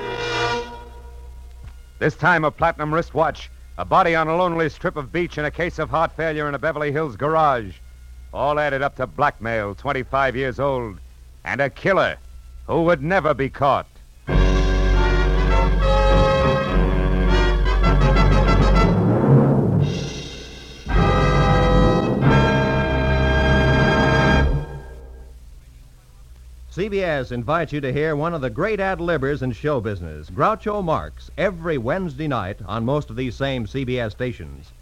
This 2.00 2.16
time 2.16 2.42
a 2.44 2.50
platinum 2.50 2.92
wristwatch, 2.92 3.48
a 3.78 3.84
body 3.84 4.16
on 4.16 4.26
a 4.26 4.36
lonely 4.36 4.68
strip 4.68 4.96
of 4.96 5.12
beach, 5.12 5.38
and 5.38 5.46
a 5.46 5.52
case 5.52 5.78
of 5.78 5.88
heart 5.88 6.10
failure 6.10 6.48
in 6.48 6.56
a 6.56 6.58
Beverly 6.58 6.90
Hills 6.90 7.14
garage. 7.14 7.76
All 8.32 8.58
added 8.58 8.82
up 8.82 8.96
to 8.96 9.06
blackmail, 9.06 9.76
25 9.76 10.34
years 10.34 10.58
old, 10.58 10.98
and 11.44 11.60
a 11.60 11.70
killer 11.70 12.16
who 12.66 12.82
would 12.82 13.04
never 13.04 13.34
be 13.34 13.48
caught. 13.48 13.86
CBS 26.74 27.30
invites 27.30 27.72
you 27.72 27.80
to 27.80 27.92
hear 27.92 28.16
one 28.16 28.34
of 28.34 28.40
the 28.40 28.50
great 28.50 28.80
ad 28.80 28.98
libbers 28.98 29.42
in 29.42 29.52
show 29.52 29.80
business, 29.80 30.28
Groucho 30.28 30.82
Marx, 30.82 31.30
every 31.38 31.78
Wednesday 31.78 32.26
night 32.26 32.58
on 32.66 32.84
most 32.84 33.10
of 33.10 33.14
these 33.14 33.36
same 33.36 33.64
CBS 33.64 34.10
stations. 34.10 34.72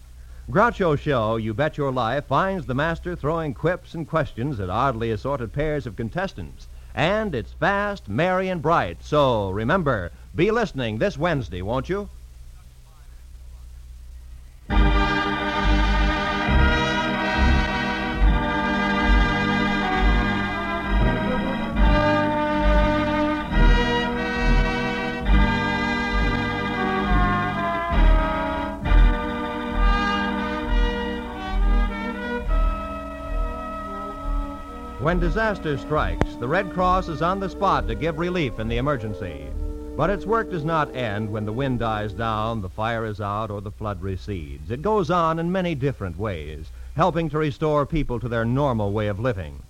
Groucho's 0.51 1.01
show, 1.01 1.37
You 1.37 1.53
Bet 1.53 1.77
Your 1.77 1.93
Life, 1.93 2.25
finds 2.25 2.65
the 2.65 2.75
master 2.75 3.15
throwing 3.15 3.53
quips 3.53 3.93
and 3.93 4.09
questions 4.09 4.59
at 4.59 4.71
oddly 4.71 5.11
assorted 5.11 5.53
pairs 5.53 5.87
of 5.87 5.95
contestants. 5.95 6.67
And 6.95 7.35
it's 7.35 7.53
fast, 7.53 8.09
merry, 8.09 8.49
and 8.49 8.63
bright. 8.63 9.03
So 9.03 9.51
remember, 9.51 10.13
be 10.35 10.51
listening 10.51 10.97
this 10.97 11.19
Wednesday, 11.19 11.61
won't 11.61 11.91
you? 11.91 12.09
When 35.03 35.19
disaster 35.19 35.77
strikes, 35.79 36.37
the 36.37 36.47
Red 36.47 36.73
Cross 36.73 37.09
is 37.09 37.23
on 37.23 37.41
the 37.41 37.49
spot 37.49 37.89
to 37.89 37.97
give 37.97 38.21
relief 38.21 38.61
in 38.61 38.69
the 38.69 38.77
emergency. 38.77 39.49
But 39.97 40.11
its 40.11 40.25
work 40.25 40.49
does 40.49 40.65
not 40.65 40.95
end 40.95 41.33
when 41.33 41.45
the 41.45 41.53
wind 41.53 41.81
dies 41.81 42.13
down, 42.13 42.63
the 42.63 42.69
fire 42.69 43.05
is 43.05 43.21
out, 43.21 43.51
or 43.51 43.61
the 43.61 43.73
flood 43.73 44.01
recedes. 44.01 44.71
It 44.71 44.81
goes 44.81 45.11
on 45.11 45.41
in 45.41 45.51
many 45.51 45.75
different 45.75 46.17
ways, 46.17 46.71
helping 46.95 47.29
to 47.31 47.39
restore 47.39 47.85
people 47.85 48.21
to 48.21 48.29
their 48.29 48.45
normal 48.45 48.93
way 48.93 49.09
of 49.09 49.19
living. 49.19 49.65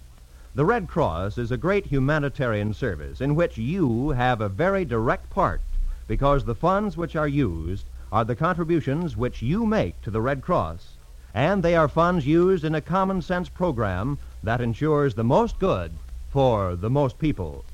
The 0.54 0.66
Red 0.66 0.86
Cross 0.86 1.38
is 1.38 1.50
a 1.50 1.56
great 1.56 1.86
humanitarian 1.86 2.74
service 2.74 3.22
in 3.22 3.34
which 3.34 3.56
you 3.56 4.10
have 4.10 4.42
a 4.42 4.50
very 4.50 4.84
direct 4.84 5.30
part 5.30 5.62
because 6.06 6.44
the 6.44 6.54
funds 6.54 6.98
which 6.98 7.16
are 7.16 7.26
used 7.26 7.86
are 8.12 8.26
the 8.26 8.36
contributions 8.36 9.16
which 9.16 9.40
you 9.40 9.64
make 9.64 9.98
to 10.02 10.10
the 10.10 10.20
Red 10.20 10.42
Cross, 10.42 10.98
and 11.32 11.62
they 11.62 11.74
are 11.74 11.88
funds 11.88 12.26
used 12.26 12.64
in 12.64 12.74
a 12.74 12.82
common 12.82 13.22
sense 13.22 13.48
program 13.48 14.18
that 14.42 14.60
ensures 14.60 15.14
the 15.14 15.24
most 15.24 15.58
good 15.58 15.92
for 16.30 16.74
the 16.76 16.90
most 16.90 17.18
people. 17.18 17.64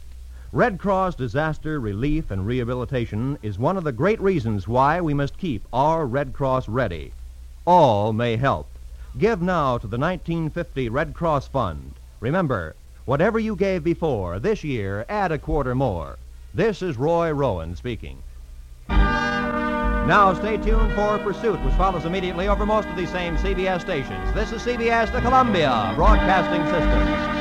Red 0.52 0.78
Cross 0.78 1.16
Disaster 1.16 1.78
Relief 1.78 2.30
and 2.30 2.46
Rehabilitation 2.46 3.38
is 3.42 3.58
one 3.58 3.76
of 3.76 3.84
the 3.84 3.92
great 3.92 4.20
reasons 4.20 4.66
why 4.66 5.00
we 5.00 5.12
must 5.12 5.38
keep 5.38 5.62
our 5.72 6.06
Red 6.06 6.32
Cross 6.32 6.68
ready. 6.68 7.12
All 7.66 8.12
may 8.12 8.36
help. 8.36 8.66
Give 9.18 9.42
now 9.42 9.78
to 9.78 9.86
the 9.86 9.98
1950 9.98 10.88
Red 10.88 11.12
Cross 11.14 11.48
Fund. 11.48 11.92
Remember, 12.20 12.74
whatever 13.04 13.38
you 13.38 13.56
gave 13.56 13.84
before, 13.84 14.38
this 14.38 14.64
year, 14.64 15.04
add 15.08 15.32
a 15.32 15.38
quarter 15.38 15.74
more. 15.74 16.16
This 16.54 16.82
is 16.82 16.96
Roy 16.96 17.30
Rowan 17.30 17.76
speaking. 17.76 18.22
Now 20.08 20.32
stay 20.32 20.56
tuned 20.56 20.94
for 20.94 21.18
Pursuit, 21.18 21.62
which 21.62 21.74
follows 21.74 22.06
immediately 22.06 22.48
over 22.48 22.64
most 22.64 22.88
of 22.88 22.96
these 22.96 23.10
same 23.10 23.36
CBS 23.36 23.82
stations. 23.82 24.32
This 24.32 24.52
is 24.52 24.62
CBS, 24.62 25.12
the 25.12 25.20
Columbia 25.20 25.92
Broadcasting 25.96 26.64
System. 26.64 27.37